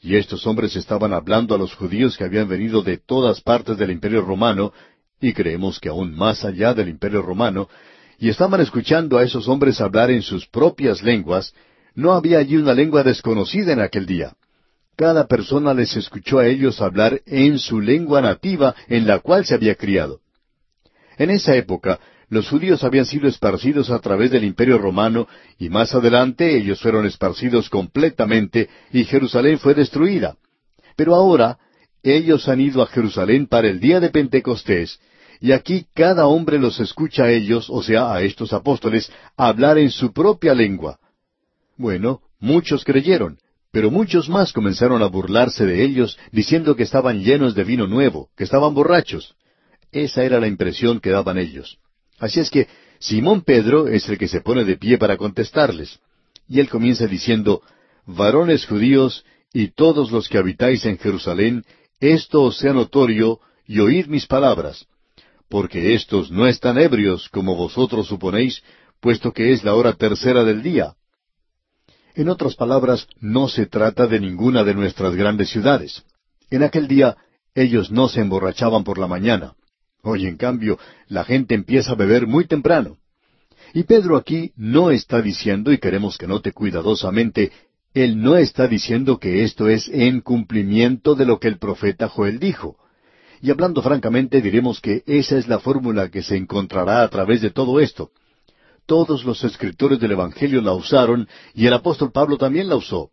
[0.05, 3.89] y estos hombres estaban hablando a los judíos que habían venido de todas partes del
[3.89, 4.71] Imperio Romano,
[5.19, 7.67] y creemos que aún más allá del Imperio Romano,
[8.19, 11.55] y estaban escuchando a esos hombres hablar en sus propias lenguas,
[11.95, 14.35] no había allí una lengua desconocida en aquel día.
[14.95, 19.55] Cada persona les escuchó a ellos hablar en su lengua nativa en la cual se
[19.55, 20.19] había criado.
[21.17, 21.99] En esa época,
[22.29, 25.27] los judíos habían sido esparcidos a través del imperio romano
[25.59, 30.35] y más adelante ellos fueron esparcidos completamente y Jerusalén fue destruida.
[30.95, 31.57] Pero ahora
[32.03, 34.99] ellos han ido a Jerusalén para el día de Pentecostés
[35.39, 39.89] y aquí cada hombre los escucha a ellos, o sea, a estos apóstoles, hablar en
[39.89, 40.97] su propia lengua.
[41.77, 43.37] Bueno, muchos creyeron,
[43.71, 48.29] pero muchos más comenzaron a burlarse de ellos, diciendo que estaban llenos de vino nuevo,
[48.37, 49.35] que estaban borrachos.
[49.91, 51.77] Esa era la impresión que daban ellos.
[52.19, 52.67] Así es que
[52.99, 55.99] Simón Pedro es el que se pone de pie para contestarles.
[56.47, 57.61] Y él comienza diciendo,
[58.05, 61.63] Varones judíos y todos los que habitáis en Jerusalén,
[61.99, 64.85] esto os sea notorio, y oíd mis palabras,
[65.49, 68.61] porque éstos no están ebrios como vosotros suponéis,
[68.99, 70.95] puesto que es la hora tercera del día.
[72.15, 76.03] En otras palabras, no se trata de ninguna de nuestras grandes ciudades.
[76.49, 77.17] En aquel día
[77.53, 79.53] ellos no se emborrachaban por la mañana.
[80.07, 80.77] Hoy, en cambio,
[81.07, 82.97] la gente empieza a beber muy temprano.
[83.73, 87.51] Y Pedro aquí no está diciendo, y queremos que note cuidadosamente,
[87.95, 92.37] él no está diciendo que esto es en cumplimiento de lo que el profeta Joel
[92.37, 92.77] dijo.
[93.41, 97.49] Y hablando francamente, diremos que esa es la fórmula que se encontrará a través de
[97.49, 98.11] todo esto.
[98.85, 103.09] Todos los escritores del Evangelio la usaron y el apóstol Pablo también la usó.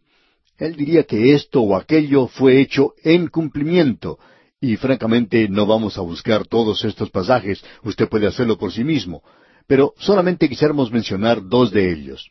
[0.59, 4.19] Él diría que esto o aquello fue hecho en cumplimiento,
[4.63, 9.23] y francamente no vamos a buscar todos estos pasajes, usted puede hacerlo por sí mismo,
[9.67, 12.31] pero solamente quisiéramos mencionar dos de ellos.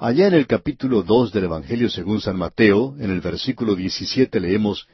[0.00, 4.88] Allá en el capítulo dos del Evangelio según San Mateo, en el versículo diecisiete leemos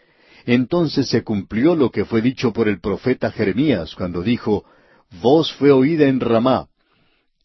[0.44, 4.64] Entonces se cumplió lo que fue dicho por el profeta Jeremías, cuando dijo
[5.22, 6.68] Voz fue oída en Ramá,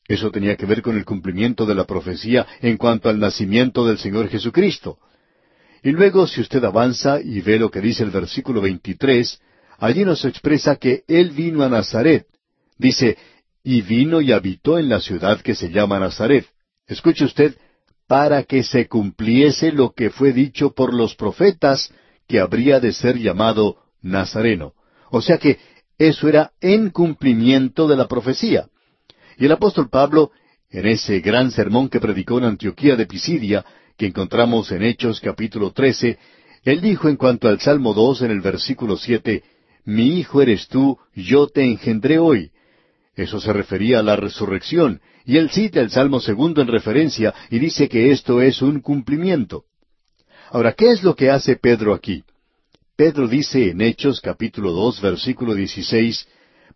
[0.05, 3.97] eso tenía que ver con el cumplimiento de la profecía en cuanto al nacimiento del
[3.97, 4.99] Señor Jesucristo.
[5.84, 9.39] Y luego, si usted avanza y ve lo que dice el versículo 23,
[9.80, 12.25] allí nos expresa que Él vino a Nazaret.
[12.78, 13.17] Dice,
[13.63, 16.45] y vino y habitó en la ciudad que se llama Nazaret.
[16.88, 17.55] Escuche usted,
[18.07, 21.91] para que se cumpliese lo que fue dicho por los profetas,
[22.28, 24.73] que habría de ser llamado Nazareno.
[25.09, 25.59] O sea que
[25.97, 28.67] eso era en cumplimiento de la profecía.
[29.38, 30.32] Y el apóstol Pablo,
[30.69, 33.65] en ese gran sermón que predicó en Antioquía de Pisidia,
[33.98, 36.18] que encontramos en Hechos capítulo 13,
[36.64, 39.43] él dijo en cuanto al Salmo 2 en el versículo 7,
[39.86, 42.52] Mi hijo eres tú, yo te engendré hoy.
[43.16, 47.58] Eso se refería a la resurrección, y él cita el Salmo segundo en referencia y
[47.58, 49.64] dice que esto es un cumplimiento.
[50.52, 52.24] Ahora, ¿qué es lo que hace Pedro aquí?
[52.95, 56.28] Pedro dice en Hechos capítulo 2 versículo 16,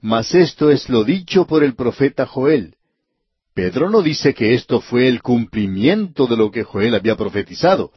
[0.02, 2.76] mas esto es lo dicho por el profeta Joel.
[3.54, 7.92] Pedro no dice que esto fue el cumplimiento de lo que Joel había profetizado.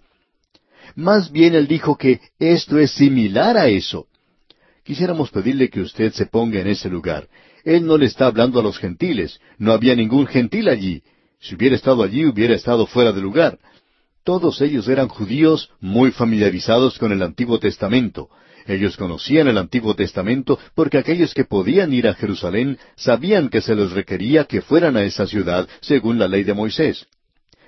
[0.97, 4.07] Más bien él dijo que esto es similar a eso.
[4.85, 7.29] Quisiéramos pedirle que usted se ponga en ese lugar.
[7.65, 9.41] Él no le está hablando a los gentiles.
[9.57, 11.03] No había ningún gentil allí.
[11.41, 13.59] Si hubiera estado allí, hubiera estado fuera de lugar.
[14.25, 18.29] Todos ellos eran judíos muy familiarizados con el Antiguo Testamento.
[18.67, 23.75] Ellos conocían el Antiguo Testamento porque aquellos que podían ir a Jerusalén sabían que se
[23.75, 27.07] les requería que fueran a esa ciudad según la ley de Moisés.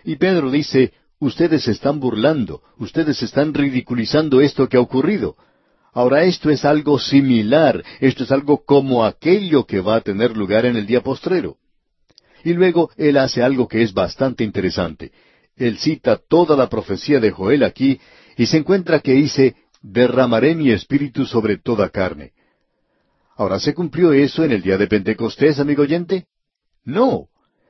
[0.05, 5.37] Y Pedro dice, ustedes están burlando, ustedes están ridiculizando esto que ha ocurrido.
[5.93, 10.67] Ahora esto es algo similar, esto es algo como aquello que va a tener lugar
[10.67, 11.57] en el día postrero.
[12.45, 15.11] Y luego él hace algo que es bastante interesante.
[15.57, 17.99] Él cita toda la profecía de Joel aquí
[18.37, 19.57] y se encuentra que dice,
[19.87, 22.33] derramaré mi espíritu sobre toda carne.
[23.37, 26.27] Ahora, ¿se cumplió eso en el día de Pentecostés, amigo oyente?
[26.85, 27.29] No.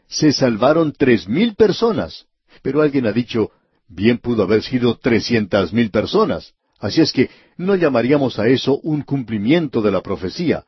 [0.09, 2.27] Se salvaron tres mil personas.
[2.63, 3.51] Pero alguien ha dicho,
[3.89, 6.55] bien pudo haber sido trescientas mil personas.
[6.79, 10.65] Así es que no llamaríamos a eso un cumplimiento de la profecía.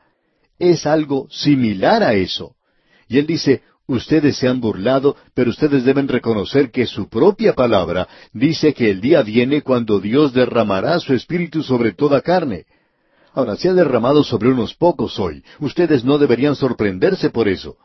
[0.59, 2.57] Es algo similar a eso.
[3.09, 8.07] Y él dice, Ustedes se han burlado, pero ustedes deben reconocer que su propia palabra
[8.35, 12.67] dice que el día viene cuando Dios derramará su espíritu sobre toda carne.
[13.33, 15.43] Ahora, se ha derramado sobre unos pocos hoy.
[15.59, 17.79] Ustedes no deberían sorprenderse por eso.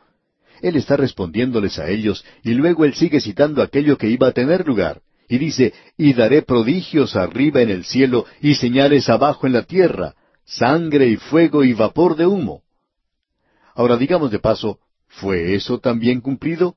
[0.60, 4.66] Él está respondiéndoles a ellos y luego él sigue citando aquello que iba a tener
[4.66, 5.00] lugar.
[5.26, 10.14] Y dice, y daré prodigios arriba en el cielo y señales abajo en la tierra,
[10.44, 12.60] sangre y fuego y vapor de humo.
[13.74, 14.78] Ahora digamos de paso,
[15.16, 16.76] ¿Fue eso también cumplido?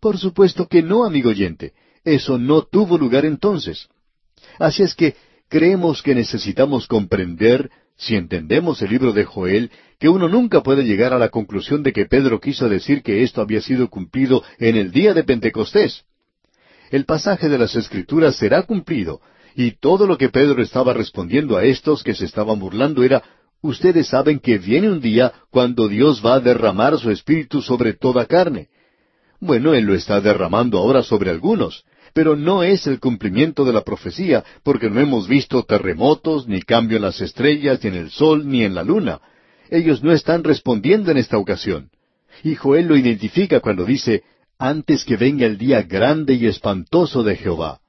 [0.00, 1.72] Por supuesto que no, amigo oyente.
[2.04, 3.88] Eso no tuvo lugar entonces.
[4.58, 5.14] Así es que
[5.48, 11.12] creemos que necesitamos comprender, si entendemos el libro de Joel, que uno nunca puede llegar
[11.12, 14.90] a la conclusión de que Pedro quiso decir que esto había sido cumplido en el
[14.90, 16.04] día de Pentecostés.
[16.90, 19.20] El pasaje de las Escrituras será cumplido,
[19.54, 23.22] y todo lo que Pedro estaba respondiendo a estos que se estaban burlando era
[23.62, 28.26] Ustedes saben que viene un día cuando Dios va a derramar su espíritu sobre toda
[28.26, 28.68] carne.
[29.40, 33.82] Bueno, Él lo está derramando ahora sobre algunos, pero no es el cumplimiento de la
[33.82, 38.48] profecía, porque no hemos visto terremotos, ni cambio en las estrellas, ni en el sol,
[38.48, 39.20] ni en la luna.
[39.70, 41.90] Ellos no están respondiendo en esta ocasión.
[42.42, 44.22] Y Joel lo identifica cuando dice,
[44.58, 47.80] antes que venga el día grande y espantoso de Jehová.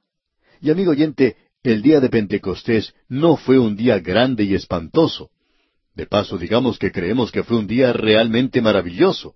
[0.59, 5.29] Y amigo oyente, el día de Pentecostés no fue un día grande y espantoso.
[5.97, 9.33] De paso, digamos que creemos que fue un día realmente maravilloso.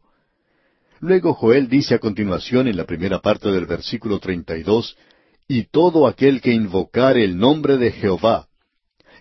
[0.99, 4.95] Luego Joel dice a continuación en la primera parte del versículo 32,
[5.47, 8.47] y todo aquel que invocare el nombre de Jehová.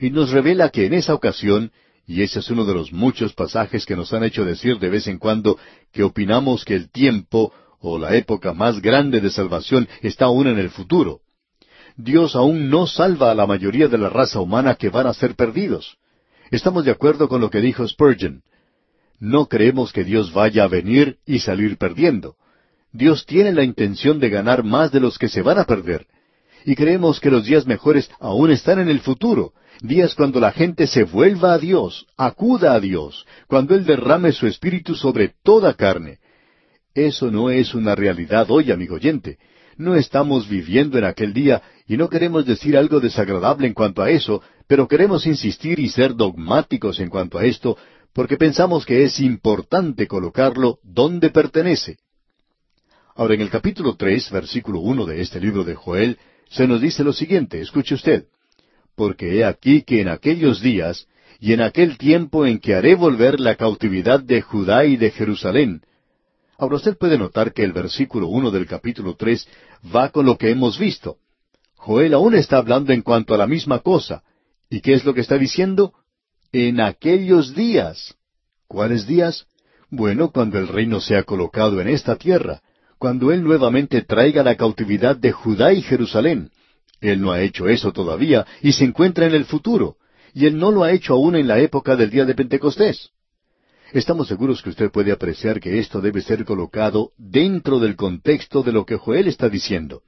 [0.01, 1.73] Y nos revela que en esa ocasión,
[2.07, 5.07] y ese es uno de los muchos pasajes que nos han hecho decir de vez
[5.07, 5.57] en cuando
[5.95, 10.59] que opinamos que el tiempo o la época más grande de salvación está aún en
[10.59, 11.21] el futuro.
[11.97, 15.37] Dios aún no salva a la mayoría de la raza humana que van a ser
[15.37, 15.97] perdidos.
[16.51, 18.43] Estamos de acuerdo con lo que dijo Spurgeon.
[19.21, 22.37] No creemos que Dios vaya a venir y salir perdiendo.
[22.93, 26.07] Dios tiene la intención de ganar más de los que se van a perder.
[26.65, 30.87] Y creemos que los días mejores aún están en el futuro, días cuando la gente
[30.87, 36.19] se vuelva a Dios, acuda a Dios, cuando Él derrame su espíritu sobre toda carne.
[36.95, 39.39] Eso no es una realidad hoy, amigo oyente.
[39.81, 44.11] No estamos viviendo en aquel día y no queremos decir algo desagradable en cuanto a
[44.11, 47.79] eso, pero queremos insistir y ser dogmáticos en cuanto a esto,
[48.13, 51.97] porque pensamos que es importante colocarlo donde pertenece.
[53.17, 56.19] Ahora, en el capítulo tres, versículo uno de este libro de Joel,
[56.51, 58.27] se nos dice lo siguiente, escuche usted,
[58.95, 61.07] porque he aquí que en aquellos días
[61.41, 65.81] y en aquel tiempo en que haré volver la cautividad de Judá y de Jerusalén.
[66.61, 69.49] Ahora usted puede notar que el versículo uno del capítulo tres
[69.97, 71.17] va con lo que hemos visto.
[71.77, 74.23] Joel aún está hablando en cuanto a la misma cosa,
[74.69, 75.95] ¿Y qué es lo que está diciendo?
[76.53, 78.15] En aquellos días.
[78.69, 79.47] ¿Cuáles días?
[79.89, 82.61] Bueno, cuando el reino sea colocado en esta tierra,
[82.99, 86.51] cuando Él nuevamente traiga la cautividad de Judá y Jerusalén.
[87.01, 89.97] Él no ha hecho eso todavía y se encuentra en el futuro,
[90.35, 93.11] y Él no lo ha hecho aún en la época del día de Pentecostés.
[93.93, 98.71] Estamos seguros que usted puede apreciar que esto debe ser colocado dentro del contexto de
[98.71, 100.03] lo que Joel está diciendo.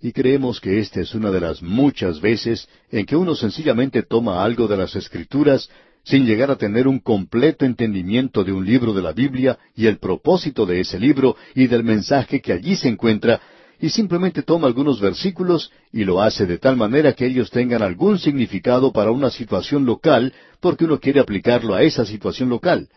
[0.00, 4.44] Y creemos que esta es una de las muchas veces en que uno sencillamente toma
[4.44, 5.68] algo de las Escrituras
[6.04, 9.98] sin llegar a tener un completo entendimiento de un libro de la Biblia y el
[9.98, 13.40] propósito de ese libro y del mensaje que allí se encuentra,
[13.80, 18.18] y simplemente toma algunos versículos y lo hace de tal manera que ellos tengan algún
[18.18, 22.88] significado para una situación local, porque uno quiere aplicarlo a esa situación local.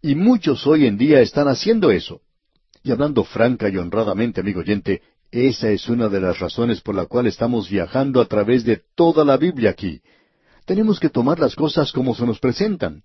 [0.00, 2.20] Y muchos hoy en día están haciendo eso.
[2.82, 5.00] Y hablando franca y honradamente, amigo oyente,
[5.30, 9.24] esa es una de las razones por la cual estamos viajando a través de toda
[9.24, 10.00] la Biblia aquí.
[10.64, 13.02] Tenemos que tomar las cosas como se nos presentan.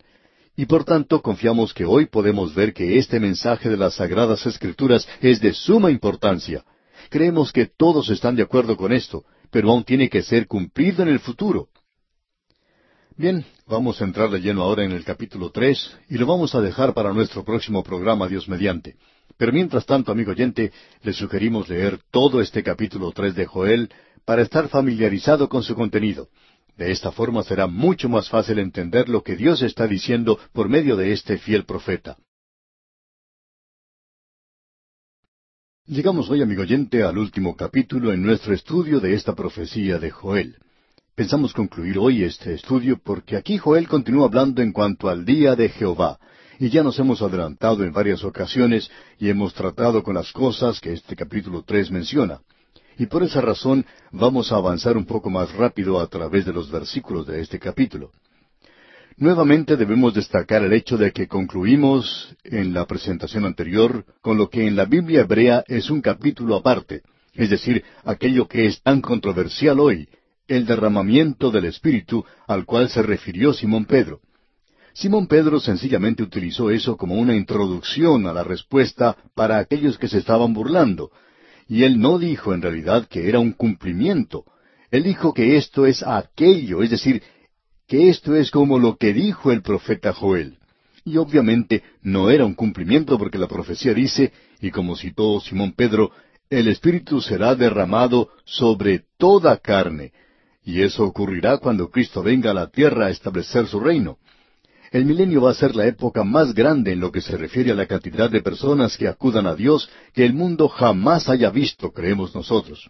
[0.55, 5.07] Y por tanto confiamos que hoy podemos ver que este mensaje de las Sagradas Escrituras
[5.21, 6.65] es de suma importancia.
[7.09, 11.09] Creemos que todos están de acuerdo con esto, pero aún tiene que ser cumplido en
[11.09, 11.69] el futuro.
[13.17, 16.61] Bien, vamos a entrar de lleno ahora en el capítulo tres y lo vamos a
[16.61, 18.95] dejar para nuestro próximo programa, Dios mediante.
[19.37, 23.89] Pero mientras tanto, amigo oyente, le sugerimos leer todo este capítulo tres de Joel
[24.23, 26.29] para estar familiarizado con su contenido.
[26.77, 30.95] De esta forma será mucho más fácil entender lo que Dios está diciendo por medio
[30.95, 32.17] de este fiel profeta.
[35.89, 40.55] Llegamos hoy, amigo oyente, al último capítulo en nuestro estudio de esta profecía de Joel.
[41.15, 45.67] Pensamos concluir hoy este estudio porque aquí Joel continúa hablando en cuanto al día de
[45.67, 46.19] Jehová,
[46.59, 48.87] y ya nos hemos adelantado en varias ocasiones
[49.17, 52.39] y hemos tratado con las cosas que este capítulo tres menciona.
[52.99, 56.69] Y por esa razón vamos a avanzar un poco más rápido a través de los
[56.69, 58.11] versículos de este capítulo.
[59.19, 64.65] Nuevamente debemos destacar el hecho de que concluimos en la presentación anterior con lo que
[64.65, 67.01] en la Biblia hebrea es un capítulo aparte,
[67.33, 70.07] es decir, aquello que es tan controversial hoy,
[70.47, 74.21] el derramamiento del Espíritu al cual se refirió Simón Pedro.
[74.93, 80.19] Simón Pedro sencillamente utilizó eso como una introducción a la respuesta para aquellos que se
[80.19, 81.11] estaban burlando,
[81.67, 84.45] y él no dijo en realidad que era un cumplimiento,
[84.91, 87.21] él dijo que esto es aquello, es decir,
[87.89, 90.59] que esto es como lo que dijo el profeta Joel.
[91.03, 94.31] Y obviamente no era un cumplimiento porque la profecía dice,
[94.61, 96.11] y como citó Simón Pedro,
[96.51, 100.13] el Espíritu será derramado sobre toda carne,
[100.63, 104.19] y eso ocurrirá cuando Cristo venga a la tierra a establecer su reino.
[104.91, 107.75] El milenio va a ser la época más grande en lo que se refiere a
[107.75, 112.35] la cantidad de personas que acudan a Dios que el mundo jamás haya visto, creemos
[112.35, 112.89] nosotros.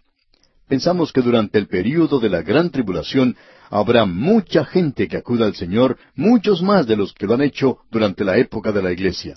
[0.70, 3.36] Pensamos que durante el período de la gran tribulación
[3.70, 7.78] habrá mucha gente que acuda al Señor, muchos más de los que lo han hecho
[7.90, 9.36] durante la época de la iglesia.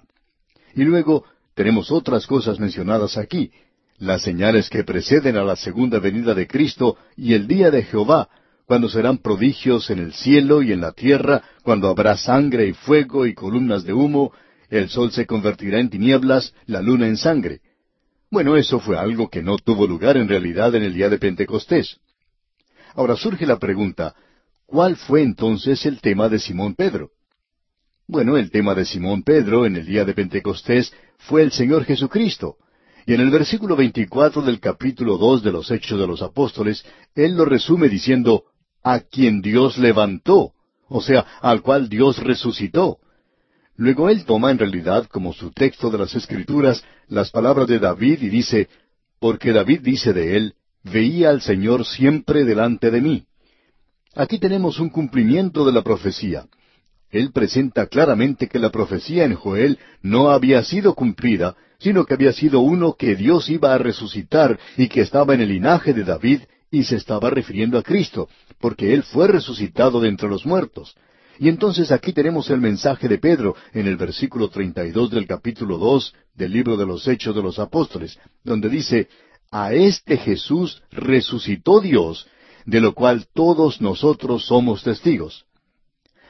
[0.76, 1.26] Y luego
[1.56, 3.52] tenemos otras cosas mencionadas aquí,
[3.98, 8.30] las señales que preceden a la segunda venida de Cristo y el día de Jehová,
[8.68, 13.26] cuando serán prodigios en el cielo y en la tierra, cuando habrá sangre y fuego
[13.26, 14.34] y columnas de humo,
[14.70, 17.62] el sol se convertirá en tinieblas, la luna en sangre.
[18.34, 22.00] Bueno, eso fue algo que no tuvo lugar en realidad en el día de Pentecostés.
[22.96, 24.16] Ahora surge la pregunta,
[24.66, 27.12] ¿cuál fue entonces el tema de Simón Pedro?
[28.08, 32.56] Bueno, el tema de Simón Pedro en el día de Pentecostés fue el Señor Jesucristo,
[33.06, 37.36] y en el versículo 24 del capítulo 2 de los Hechos de los Apóstoles, él
[37.36, 38.46] lo resume diciendo,
[38.82, 40.54] a quien Dios levantó,
[40.90, 42.98] o sea, al cual Dios resucitó.
[43.76, 48.22] Luego él toma en realidad como su texto de las Escrituras las palabras de David
[48.22, 48.70] y dice,
[49.20, 50.54] porque David dice de él,
[50.84, 53.26] veía al Señor siempre delante de mí.
[54.16, 56.46] Aquí tenemos un cumplimiento de la profecía.
[57.10, 62.34] Él presenta claramente que la profecía en Joel no había sido cumplida, sino que había
[62.34, 66.42] sido uno que Dios iba a resucitar y que estaba en el linaje de David
[66.72, 70.96] y se estaba refiriendo a Cristo, porque Él fue resucitado de entre los muertos.
[71.44, 76.14] Y entonces aquí tenemos el mensaje de Pedro en el versículo 32 del capítulo 2
[76.36, 79.10] del libro de los Hechos de los Apóstoles, donde dice,
[79.52, 82.28] A este Jesús resucitó Dios,
[82.66, 85.44] de lo cual todos nosotros somos testigos.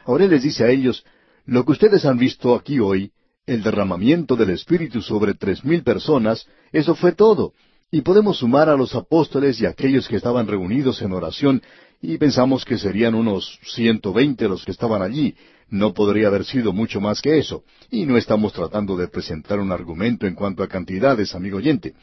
[0.04, 1.06] Ahora Él les dice a ellos,
[1.46, 3.12] Lo que ustedes han visto aquí hoy,
[3.46, 7.54] el derramamiento del Espíritu sobre tres mil personas, eso fue todo.
[7.92, 11.62] Y podemos sumar a los apóstoles y aquellos que estaban reunidos en oración,
[12.04, 15.36] y pensamos que serían unos ciento veinte los que estaban allí.
[15.70, 17.64] No podría haber sido mucho más que eso.
[17.90, 21.94] Y no estamos tratando de presentar un argumento en cuanto a cantidades, amigo oyente.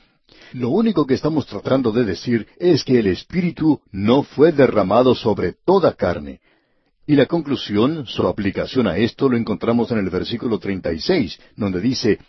[0.54, 5.52] Lo único que estamos tratando de decir es que el Espíritu no fue derramado sobre
[5.52, 6.40] toda carne,
[7.06, 12.20] y la conclusión, su aplicación a esto, lo encontramos en el versículo 36, donde dice,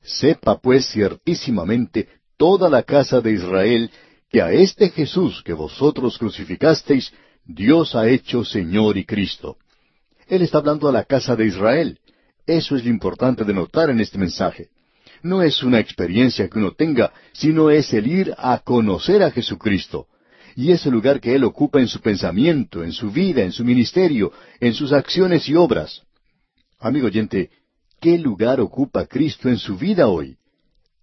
[0.00, 2.08] Sepa pues ciertísimamente
[2.38, 3.90] toda la casa de Israel
[4.32, 7.12] que a este Jesús que vosotros crucificasteis,
[7.44, 9.58] Dios ha hecho Señor y Cristo.
[10.26, 11.98] Él está hablando a la casa de Israel.
[12.46, 14.70] Eso es lo importante de notar en este mensaje.
[15.22, 20.06] No es una experiencia que uno tenga, sino es el ir a conocer a Jesucristo,
[20.56, 24.32] y ese lugar que Él ocupa en su pensamiento, en su vida, en su ministerio,
[24.60, 26.02] en sus acciones y obras.
[26.80, 27.50] Amigo oyente,
[28.00, 30.38] ¿qué lugar ocupa Cristo en su vida hoy?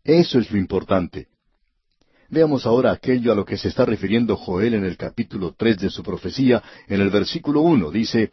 [0.04, 1.28] Eso es lo importante.
[2.32, 5.90] Veamos ahora aquello a lo que se está refiriendo Joel en el capítulo tres de
[5.90, 7.90] su profecía, en el versículo uno.
[7.90, 8.32] Dice,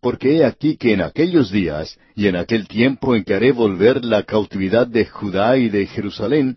[0.00, 4.02] Porque he aquí que en aquellos días y en aquel tiempo en que haré volver
[4.02, 6.56] la cautividad de Judá y de Jerusalén,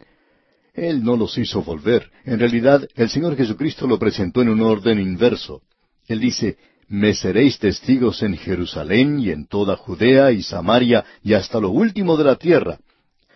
[0.74, 2.09] él no los hizo volver.
[2.24, 5.61] En realidad, el Señor Jesucristo lo presentó en un orden inverso.
[6.07, 6.55] Él dice,
[6.88, 12.15] Me seréis testigos en Jerusalén y en toda Judea y Samaria y hasta lo último
[12.15, 12.80] de la tierra.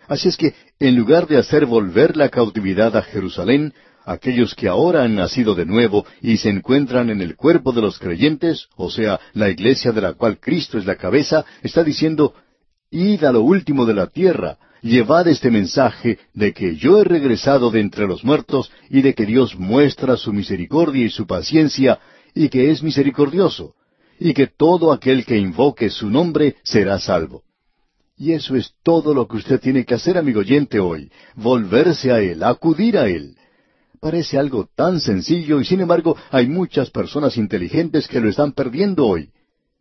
[0.08, 3.72] Así es que, en lugar de hacer volver la cautividad a Jerusalén,
[4.04, 7.98] aquellos que ahora han nacido de nuevo y se encuentran en el cuerpo de los
[7.98, 12.34] creyentes, o sea, la iglesia de la cual Cristo es la cabeza, está diciendo,
[12.90, 17.70] Id a lo último de la tierra, llevad este mensaje de que yo he regresado
[17.70, 21.98] de entre los muertos y de que Dios muestra su misericordia y su paciencia
[22.32, 23.74] y que es misericordioso,
[24.20, 27.45] y que todo aquel que invoque su nombre será salvo.
[28.16, 32.20] Y eso es todo lo que usted tiene que hacer, amigo oyente, hoy, volverse a
[32.20, 33.36] Él, acudir a Él.
[34.00, 39.06] Parece algo tan sencillo y sin embargo hay muchas personas inteligentes que lo están perdiendo
[39.06, 39.30] hoy.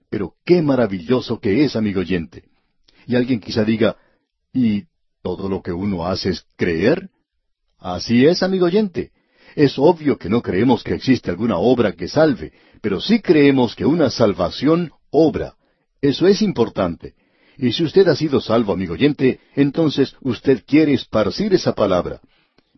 [0.09, 2.43] Pero qué maravilloso que es, amigo oyente.
[3.07, 3.95] Y alguien quizá diga,
[4.53, 4.83] ¿y
[5.21, 7.09] todo lo que uno hace es creer?
[7.79, 9.11] Así es, amigo oyente.
[9.55, 13.85] Es obvio que no creemos que existe alguna obra que salve, pero sí creemos que
[13.85, 15.55] una salvación obra.
[16.01, 17.15] Eso es importante.
[17.57, 22.19] Y si usted ha sido salvo, amigo oyente, entonces usted quiere esparcir esa palabra.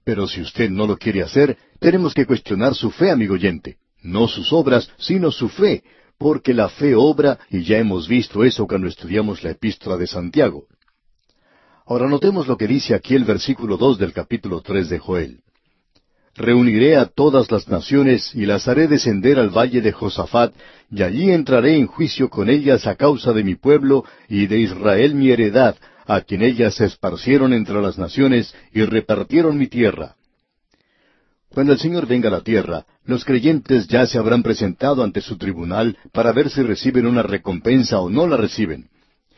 [0.03, 3.77] Pero si usted no lo quiere hacer, tenemos que cuestionar su fe, amigo oyente.
[4.01, 5.83] No sus obras, sino su fe,
[6.17, 10.67] porque la fe obra, y ya hemos visto eso cuando estudiamos la epístola de Santiago.
[11.85, 15.41] Ahora notemos lo que dice aquí el versículo dos del capítulo tres de Joel.
[16.37, 20.53] Reuniré a todas las naciones y las haré descender al valle de Josafat,
[20.91, 25.15] y allí entraré en juicio con ellas a causa de mi pueblo y de Israel
[25.15, 25.75] mi heredad,
[26.05, 30.15] a quien ellas se esparcieron entre las naciones y repartieron mi tierra.
[31.49, 35.37] Cuando el Señor venga a la tierra, los creyentes ya se habrán presentado ante su
[35.37, 38.89] tribunal para ver si reciben una recompensa o no la reciben.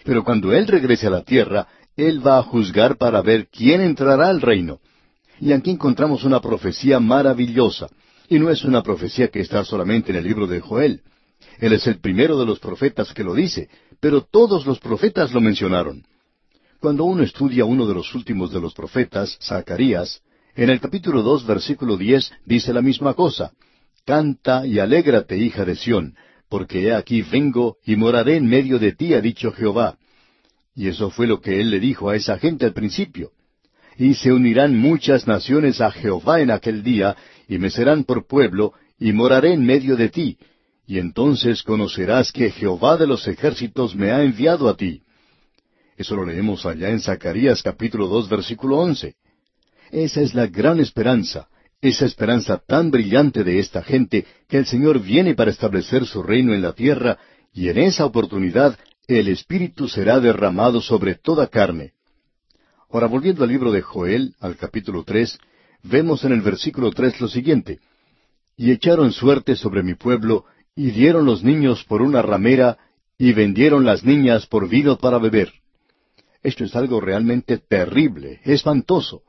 [0.03, 4.27] Pero cuando Él regrese a la tierra, Él va a juzgar para ver quién entrará
[4.27, 4.79] al reino.
[5.39, 7.87] Y aquí encontramos una profecía maravillosa.
[8.27, 11.01] Y no es una profecía que está solamente en el libro de Joel.
[11.59, 13.69] Él es el primero de los profetas que lo dice,
[13.99, 16.03] pero todos los profetas lo mencionaron.
[16.79, 20.21] Cuando uno estudia uno de los últimos de los profetas, Zacarías,
[20.55, 23.51] en el capítulo dos, versículo diez, dice la misma cosa.
[24.05, 26.15] Canta y alégrate, hija de Sión,
[26.49, 29.97] porque he aquí vengo y moraré en medio de ti, ha dicho Jehová.
[30.75, 33.31] Y eso fue lo que él le dijo a esa gente al principio
[33.99, 37.17] y se unirán muchas naciones a Jehová en aquel día,
[37.49, 40.37] y me serán por pueblo, y moraré en medio de ti,
[40.87, 45.01] y entonces conocerás que Jehová de los ejércitos me ha enviado a ti.
[45.97, 49.15] Eso lo leemos allá en Zacarías capítulo dos versículo once.
[49.91, 51.49] Esa es la gran esperanza,
[51.81, 56.53] esa esperanza tan brillante de esta gente, que el Señor viene para establecer su reino
[56.53, 57.17] en la tierra,
[57.53, 61.98] y en esa oportunidad el Espíritu será derramado sobre toda carne.
[62.91, 65.37] Ahora, volviendo al libro de Joel, al capítulo tres,
[65.83, 67.79] vemos en el versículo tres lo siguiente.
[68.57, 72.79] Y echaron suerte sobre mi pueblo, y dieron los niños por una ramera,
[73.15, 75.53] y vendieron las niñas por vino para beber.
[76.41, 79.21] Esto es algo realmente terrible, espantoso.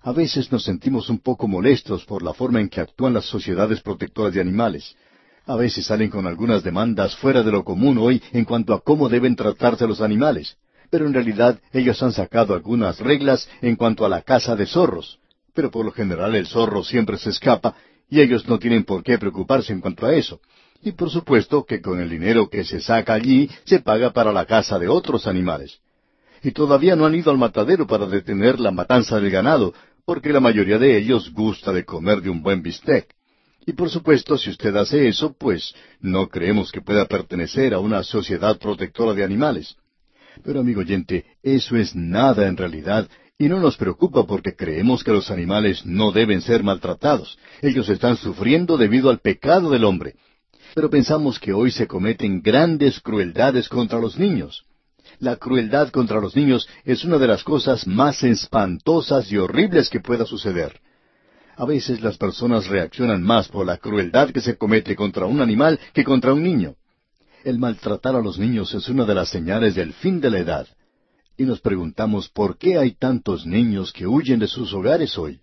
[0.00, 3.82] A veces nos sentimos un poco molestos por la forma en que actúan las sociedades
[3.82, 4.96] protectoras de animales.
[5.44, 9.10] A veces salen con algunas demandas fuera de lo común hoy en cuanto a cómo
[9.10, 10.56] deben tratarse los animales
[10.94, 15.18] pero en realidad ellos han sacado algunas reglas en cuanto a la caza de zorros.
[15.52, 17.74] Pero por lo general el zorro siempre se escapa
[18.08, 20.40] y ellos no tienen por qué preocuparse en cuanto a eso.
[20.82, 24.46] Y por supuesto que con el dinero que se saca allí se paga para la
[24.46, 25.80] caza de otros animales.
[26.44, 29.74] Y todavía no han ido al matadero para detener la matanza del ganado,
[30.04, 33.12] porque la mayoría de ellos gusta de comer de un buen bistec.
[33.66, 38.04] Y por supuesto, si usted hace eso, pues no creemos que pueda pertenecer a una
[38.04, 39.76] sociedad protectora de animales.
[40.42, 43.08] Pero amigo oyente, eso es nada en realidad
[43.38, 47.38] y no nos preocupa porque creemos que los animales no deben ser maltratados.
[47.62, 50.14] Ellos están sufriendo debido al pecado del hombre.
[50.74, 54.64] Pero pensamos que hoy se cometen grandes crueldades contra los niños.
[55.18, 60.00] La crueldad contra los niños es una de las cosas más espantosas y horribles que
[60.00, 60.80] pueda suceder.
[61.56, 65.78] A veces las personas reaccionan más por la crueldad que se comete contra un animal
[65.92, 66.74] que contra un niño.
[67.44, 70.66] El maltratar a los niños es una de las señales del fin de la edad.
[71.36, 75.40] Y nos preguntamos por qué hay tantos niños que huyen de sus hogares hoy.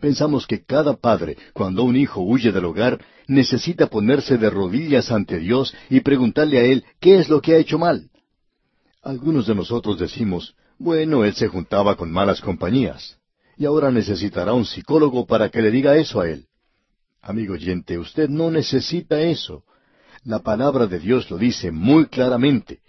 [0.00, 5.38] Pensamos que cada padre, cuando un hijo huye del hogar, necesita ponerse de rodillas ante
[5.38, 8.08] Dios y preguntarle a Él qué es lo que ha hecho mal.
[9.02, 13.18] Algunos de nosotros decimos, bueno, él se juntaba con malas compañías,
[13.56, 16.46] y ahora necesitará un psicólogo para que le diga eso a él.
[17.20, 19.64] Amigo oyente, usted no necesita eso.
[20.28, 22.80] La palabra de Dios lo dice muy claramente.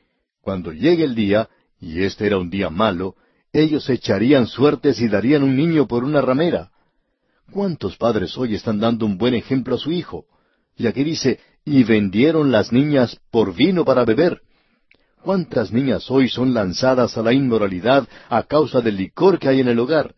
[0.41, 1.48] Cuando llegue el día,
[1.80, 3.16] y este era un día malo,
[3.53, 6.70] ellos echarían suertes y darían un niño por una ramera.
[7.49, 10.26] ¿Cuántos padres hoy están dando un buen ejemplo a su hijo?
[10.76, 14.41] Y aquí dice, y vendieron las niñas por vino para beber.
[15.22, 19.70] ¿Cuántas niñas hoy son lanzadas a la inmoralidad a causa del licor que hay en
[19.70, 20.14] el hogar?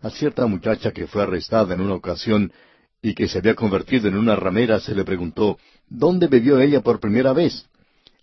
[0.00, 2.52] A cierta muchacha que fue arrestada en una ocasión
[3.02, 5.58] y que se había convertido en una ramera se le preguntó,
[5.88, 7.66] ¿dónde bebió ella por primera vez?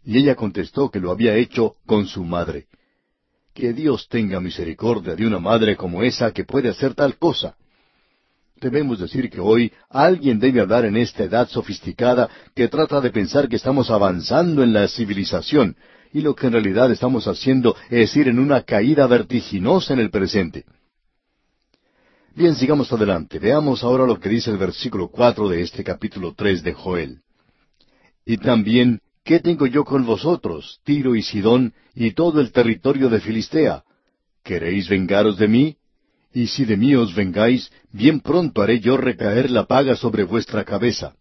[0.05, 2.67] Y ella contestó que lo había hecho con su madre.
[3.53, 7.57] Que Dios tenga misericordia de una madre como esa que puede hacer tal cosa.
[8.55, 13.49] Debemos decir que hoy alguien debe hablar en esta edad sofisticada que trata de pensar
[13.49, 15.75] que estamos avanzando en la civilización,
[16.13, 20.09] y lo que en realidad estamos haciendo es ir en una caída vertiginosa en el
[20.09, 20.65] presente.
[22.39, 23.37] Bien, sigamos adelante.
[23.37, 27.19] Veamos ahora lo que dice el versículo cuatro de este capítulo tres de Joel.
[28.25, 33.19] Y también, ¿qué tengo yo con vosotros, Tiro y Sidón, y todo el territorio de
[33.19, 33.83] Filistea?
[34.41, 35.75] ¿Queréis vengaros de mí?
[36.33, 40.63] Y si de mí os vengáis, bien pronto haré yo recaer la paga sobre vuestra
[40.63, 41.15] cabeza.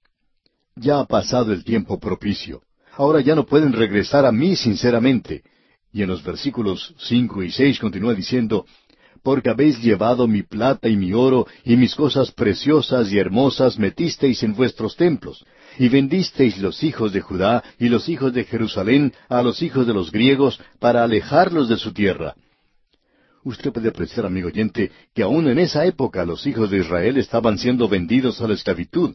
[0.76, 2.62] Ya ha pasado el tiempo propicio.
[2.92, 5.42] Ahora ya no pueden regresar a mí sinceramente.
[5.92, 8.66] Y en los versículos cinco y seis continúa diciendo,
[9.28, 14.42] porque habéis llevado mi plata y mi oro y mis cosas preciosas y hermosas metisteis
[14.42, 15.44] en vuestros templos,
[15.78, 19.92] y vendisteis los hijos de Judá y los hijos de Jerusalén a los hijos de
[19.92, 22.36] los griegos para alejarlos de su tierra.
[23.44, 27.58] Usted puede apreciar, amigo oyente, que aún en esa época los hijos de Israel estaban
[27.58, 29.14] siendo vendidos a la esclavitud,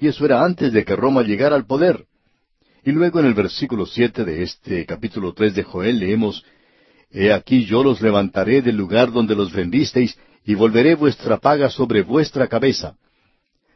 [0.00, 2.06] y eso era antes de que Roma llegara al poder.
[2.82, 6.46] Y luego en el versículo siete de este capítulo tres de Joel leemos
[7.12, 12.02] He aquí yo los levantaré del lugar donde los vendisteis, y volveré vuestra paga sobre
[12.02, 12.96] vuestra cabeza.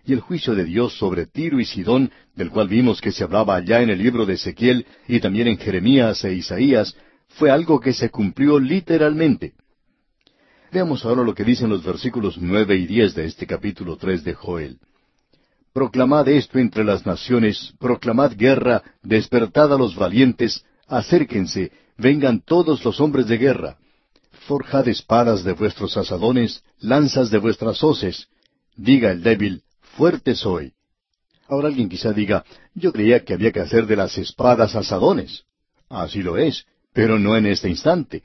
[0.07, 3.57] Y el juicio de Dios sobre Tiro y Sidón, del cual vimos que se hablaba
[3.57, 6.97] allá en el libro de Ezequiel y también en Jeremías e Isaías,
[7.29, 9.55] fue algo que se cumplió literalmente.
[10.73, 14.35] Veamos ahora lo que dicen los versículos nueve y diez de este capítulo tres de
[14.35, 14.79] Joel.
[15.73, 23.01] Proclamad esto entre las naciones, proclamad guerra, despertad a los valientes, acérquense, vengan todos los
[23.01, 23.79] hombres de guerra.
[24.47, 28.29] Forjad espadas de vuestros asadones, lanzas de vuestras hoces.
[28.77, 29.63] Diga el débil,
[29.97, 30.73] fuerte soy.
[31.49, 32.45] Ahora alguien quizá diga,
[32.75, 35.45] yo creía que había que hacer de las espadas asadones.
[35.89, 38.23] Así lo es, pero no en este instante.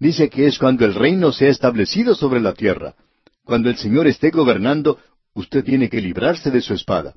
[0.00, 2.94] Dice que es cuando el reino sea establecido sobre la tierra.
[3.44, 4.98] Cuando el Señor esté gobernando,
[5.34, 7.14] usted tiene que librarse de su espada.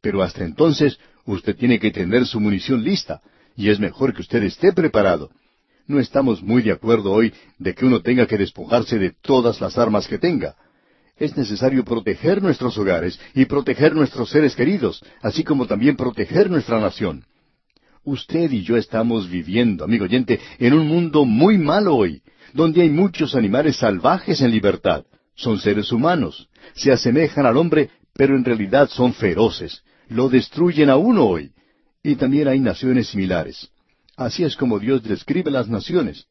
[0.00, 3.22] Pero hasta entonces, usted tiene que tener su munición lista,
[3.56, 5.30] y es mejor que usted esté preparado
[5.86, 9.78] no estamos muy de acuerdo hoy de que uno tenga que despojarse de todas las
[9.78, 10.56] armas que tenga.
[11.16, 16.78] Es necesario proteger nuestros hogares y proteger nuestros seres queridos, así como también proteger nuestra
[16.80, 17.24] nación.
[18.04, 22.22] Usted y yo estamos viviendo, amigo oyente, en un mundo muy malo hoy,
[22.52, 25.04] donde hay muchos animales salvajes en libertad.
[25.34, 29.82] Son seres humanos, se asemejan al hombre, pero en realidad son feroces.
[30.08, 31.52] Lo destruyen a uno hoy.
[32.02, 33.70] Y también hay naciones similares.
[34.16, 36.26] Así es como Dios describe las naciones.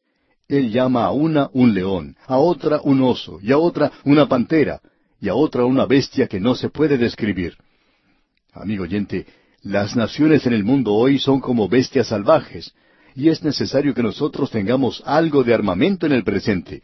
[0.48, 4.80] Él llama a una un león, a otra un oso, y a otra una pantera,
[5.20, 7.56] y a otra una bestia que no se puede describir.
[8.52, 9.26] Amigo oyente,
[9.62, 12.72] las naciones en el mundo hoy son como bestias salvajes,
[13.14, 16.82] y es necesario que nosotros tengamos algo de armamento en el presente.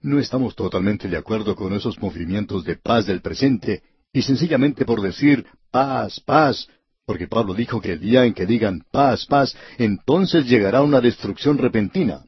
[0.00, 5.00] No estamos totalmente de acuerdo con esos movimientos de paz del presente, y sencillamente por
[5.00, 6.68] decir paz, paz,
[7.06, 11.58] porque Pablo dijo que el día en que digan paz, paz, entonces llegará una destrucción
[11.58, 12.24] repentina.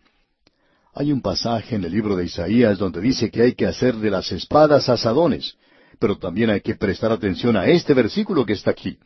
[0.94, 4.10] Hay un pasaje en el libro de Isaías donde dice que hay que hacer de
[4.10, 5.56] las espadas asadones,
[5.98, 8.98] pero también hay que prestar atención a este versículo que está aquí,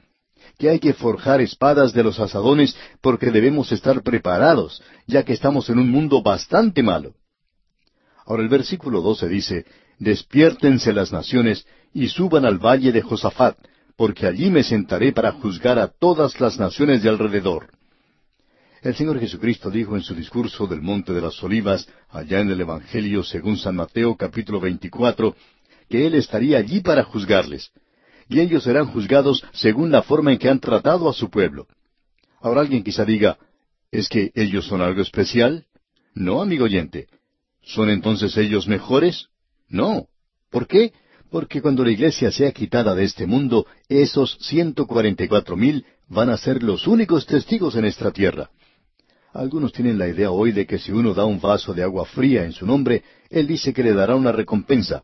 [0.58, 5.68] que hay que forjar espadas de los asadones porque debemos estar preparados, ya que estamos
[5.68, 7.14] en un mundo bastante malo.
[8.24, 9.66] Ahora el versículo 12 dice,
[9.98, 13.56] Despiértense las naciones y suban al valle de Josafat,
[13.98, 17.66] porque allí me sentaré para juzgar a todas las naciones de alrededor.
[18.80, 22.60] El Señor Jesucristo dijo en su discurso del Monte de las Olivas, allá en el
[22.60, 25.34] Evangelio según San Mateo capítulo 24,
[25.88, 27.72] que Él estaría allí para juzgarles,
[28.28, 31.66] y ellos serán juzgados según la forma en que han tratado a su pueblo.
[32.40, 33.36] Ahora alguien quizá diga,
[33.90, 35.66] ¿es que ellos son algo especial?
[36.14, 37.08] No, amigo oyente.
[37.62, 39.26] ¿Son entonces ellos mejores?
[39.68, 40.06] No.
[40.50, 40.92] ¿Por qué?
[41.30, 45.84] Porque cuando la iglesia sea quitada de este mundo, esos ciento cuarenta y cuatro mil
[46.08, 48.50] van a ser los únicos testigos en esta tierra.
[49.32, 52.44] Algunos tienen la idea hoy de que si uno da un vaso de agua fría
[52.44, 55.02] en su nombre, Él dice que le dará una recompensa.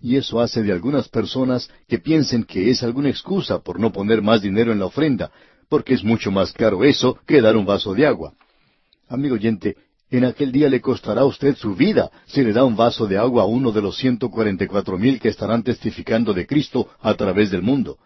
[0.00, 4.22] Y eso hace de algunas personas que piensen que es alguna excusa por no poner
[4.22, 5.30] más dinero en la ofrenda,
[5.68, 8.32] porque es mucho más caro eso que dar un vaso de agua.
[9.08, 9.76] Amigo oyente,
[10.10, 13.16] en aquel día le costará a usted su vida si le da un vaso de
[13.16, 16.88] agua a uno de los ciento cuarenta y cuatro mil que estarán testificando de Cristo
[17.00, 17.98] a través del mundo.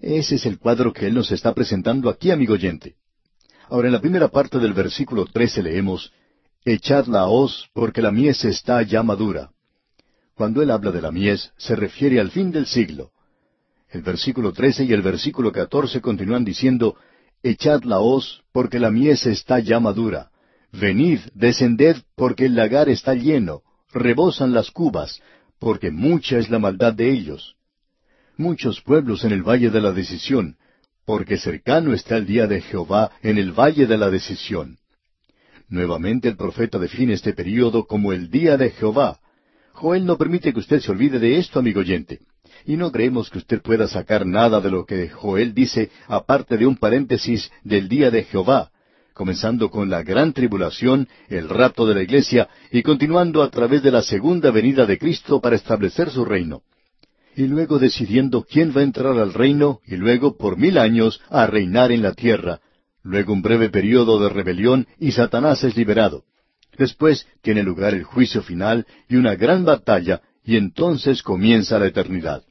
[0.00, 2.96] Ese es el cuadro que Él nos está presentando aquí, amigo oyente.
[3.68, 6.12] Ahora, en la primera parte del versículo trece leemos,
[6.64, 9.50] Echad la hoz, porque la mies está ya madura.
[10.34, 13.12] Cuando Él habla de la mies, se refiere al fin del siglo.
[13.90, 16.96] El versículo trece y el versículo catorce continúan diciendo,
[17.42, 20.31] Echad la hoz, porque la mies está ya madura.
[20.72, 23.60] Venid, descended, porque el lagar está lleno,
[23.92, 25.20] rebosan las cubas,
[25.58, 27.56] porque mucha es la maldad de ellos.
[28.38, 30.56] Muchos pueblos en el valle de la decisión,
[31.04, 34.78] porque cercano está el día de Jehová en el valle de la decisión.
[35.68, 39.20] Nuevamente el profeta define este período como el día de Jehová.
[39.72, 42.20] Joel no permite que usted se olvide de esto, amigo oyente.
[42.64, 46.66] Y no creemos que usted pueda sacar nada de lo que Joel dice aparte de
[46.66, 48.71] un paréntesis del día de Jehová,
[49.14, 53.90] comenzando con la gran tribulación, el rapto de la iglesia, y continuando a través de
[53.90, 56.62] la segunda venida de Cristo para establecer su reino.
[57.34, 61.46] Y luego decidiendo quién va a entrar al reino, y luego por mil años a
[61.46, 62.60] reinar en la tierra,
[63.02, 66.24] Luego un breve periodo de rebelión y Satanás es liberado.
[66.78, 72.44] Después tiene lugar el juicio final y una gran batalla y entonces comienza la eternidad.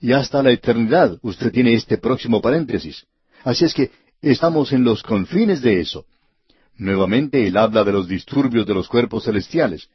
[0.00, 3.06] Y hasta la eternidad usted tiene este próximo paréntesis.
[3.44, 3.90] Así es que
[4.28, 6.04] estamos en los confines de eso.
[6.76, 9.88] Nuevamente él habla de los disturbios de los cuerpos celestiales.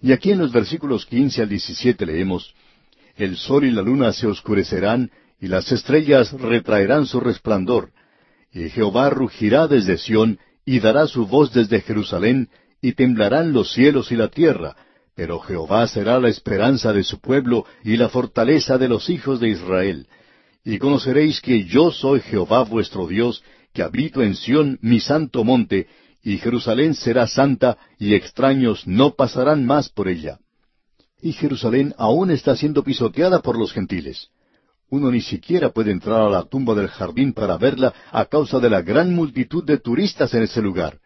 [0.00, 2.54] Y aquí en los versículos quince al diecisiete leemos,
[3.16, 5.10] El sol y la luna se oscurecerán,
[5.40, 7.90] y las estrellas retraerán su resplandor.
[8.52, 12.48] Y Jehová rugirá desde Sión, y dará su voz desde Jerusalén,
[12.80, 14.76] y temblarán los cielos y la tierra,
[15.14, 19.50] pero Jehová será la esperanza de su pueblo y la fortaleza de los hijos de
[19.50, 20.06] Israel.
[20.64, 23.42] Y conoceréis que yo soy Jehová vuestro Dios,
[23.72, 25.88] que habito en Sión mi santo monte,
[26.22, 30.38] y Jerusalén será santa, y extraños no pasarán más por ella.
[31.20, 34.28] Y Jerusalén aún está siendo pisoteada por los gentiles.
[34.90, 38.68] Uno ni siquiera puede entrar a la tumba del jardín para verla a causa de
[38.68, 40.98] la gran multitud de turistas en ese lugar.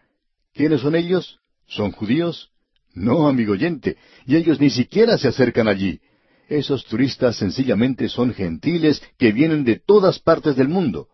[0.53, 1.39] ¿Quiénes son ellos?
[1.69, 2.51] ¿Son judíos?
[2.95, 6.01] No, amigo oyente, y ellos ni siquiera se acercan allí.
[6.49, 11.09] Esos turistas sencillamente son gentiles que vienen de todas partes del mundo.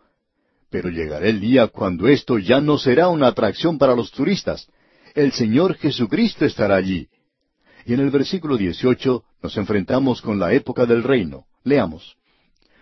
[0.72, 4.66] Pero llegará el día cuando esto ya no será una atracción para los turistas.
[5.14, 7.08] El Señor Jesucristo estará allí.
[7.84, 11.44] Y en el versículo 18 nos enfrentamos con la época del reino.
[11.62, 12.16] Leamos.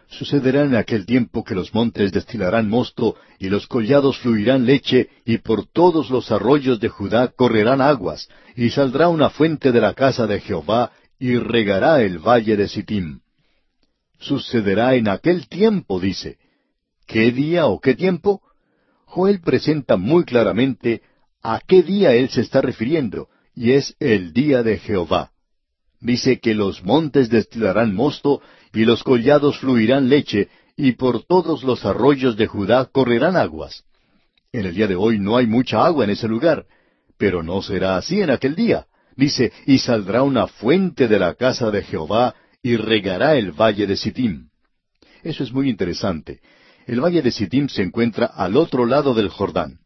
[0.06, 5.38] Sucederá en aquel tiempo que los montes destilarán mosto y los collados fluirán leche y
[5.38, 10.28] por todos los arroyos de Judá correrán aguas y saldrá una fuente de la casa
[10.28, 13.20] de Jehová y regará el valle de Sittim.
[14.20, 16.38] Sucederá en aquel tiempo, dice.
[17.10, 18.40] ¿Qué día o qué tiempo?
[19.04, 21.02] Joel presenta muy claramente
[21.42, 25.32] a qué día él se está refiriendo, y es el día de Jehová.
[26.00, 28.40] Dice que los montes destilarán mosto
[28.72, 33.82] y los collados fluirán leche, y por todos los arroyos de Judá correrán aguas.
[34.52, 36.66] En el día de hoy no hay mucha agua en ese lugar,
[37.18, 38.86] pero no será así en aquel día.
[39.16, 43.96] Dice, y saldrá una fuente de la casa de Jehová, y regará el valle de
[43.96, 44.48] Sittim.
[45.24, 46.40] Eso es muy interesante.
[46.86, 49.78] El valle de Sittim se encuentra al otro lado del Jordán.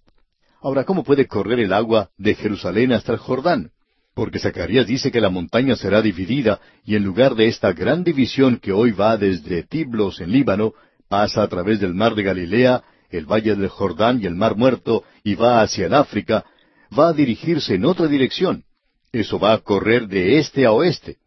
[0.63, 3.71] Ahora, ¿cómo puede correr el agua de Jerusalén hasta el Jordán?
[4.15, 8.59] Porque Zacarías dice que la montaña será dividida, y en lugar de esta gran división
[8.59, 10.73] que hoy va desde Tiblos en Líbano,
[11.09, 15.05] pasa a través del mar de Galilea, el valle del Jordán y el mar muerto,
[15.23, 16.45] y va hacia el África,
[16.97, 18.65] va a dirigirse en otra dirección.
[19.13, 21.19] Eso va a correr de este a oeste.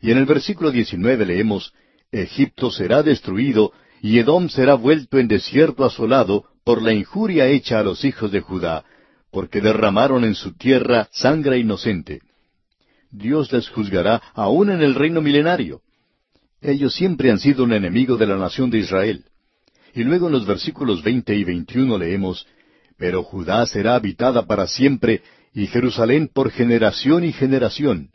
[0.00, 1.72] Y en el versículo 19 leemos,
[2.10, 7.82] Egipto será destruido, y Edom será vuelto en desierto asolado por la injuria hecha a
[7.82, 8.84] los hijos de Judá,
[9.30, 12.20] porque derramaron en su tierra sangre inocente.
[13.10, 15.80] Dios les juzgará aún en el reino milenario.
[16.60, 19.24] Ellos siempre han sido un enemigo de la nación de Israel.
[19.94, 22.46] Y luego en los versículos veinte y veintiuno leemos,
[22.98, 25.22] Pero Judá será habitada para siempre,
[25.54, 28.10] y Jerusalén por generación y generación.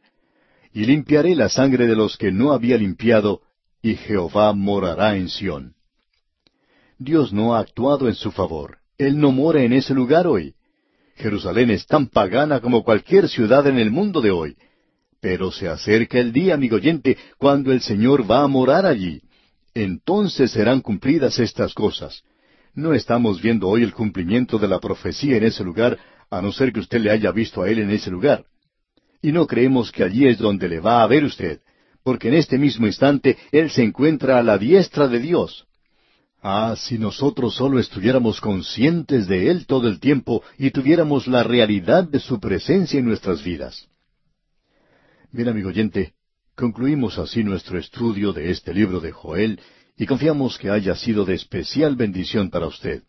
[0.74, 3.42] Y limpiaré la sangre de los que no había limpiado,
[3.82, 5.74] y Jehová morará en Sión.
[6.98, 8.78] Dios no ha actuado en su favor.
[8.98, 10.54] Él no mora en ese lugar hoy.
[11.16, 14.56] Jerusalén es tan pagana como cualquier ciudad en el mundo de hoy.
[15.20, 19.22] Pero se acerca el día, amigo oyente, cuando el Señor va a morar allí.
[19.74, 22.24] Entonces serán cumplidas estas cosas.
[22.74, 25.98] No estamos viendo hoy el cumplimiento de la profecía en ese lugar,
[26.30, 28.46] a no ser que usted le haya visto a Él en ese lugar.
[29.22, 31.62] Y no creemos que allí es donde le va a ver usted,
[32.04, 35.66] porque en este mismo instante Él se encuentra a la diestra de Dios.
[36.44, 42.04] Ah, si nosotros solo estuviéramos conscientes de Él todo el tiempo y tuviéramos la realidad
[42.04, 43.88] de su presencia en nuestras vidas.
[45.32, 46.14] Bien, amigo oyente,
[46.56, 49.60] concluimos así nuestro estudio de este libro de Joel
[49.96, 53.04] y confiamos que haya sido de especial bendición para usted.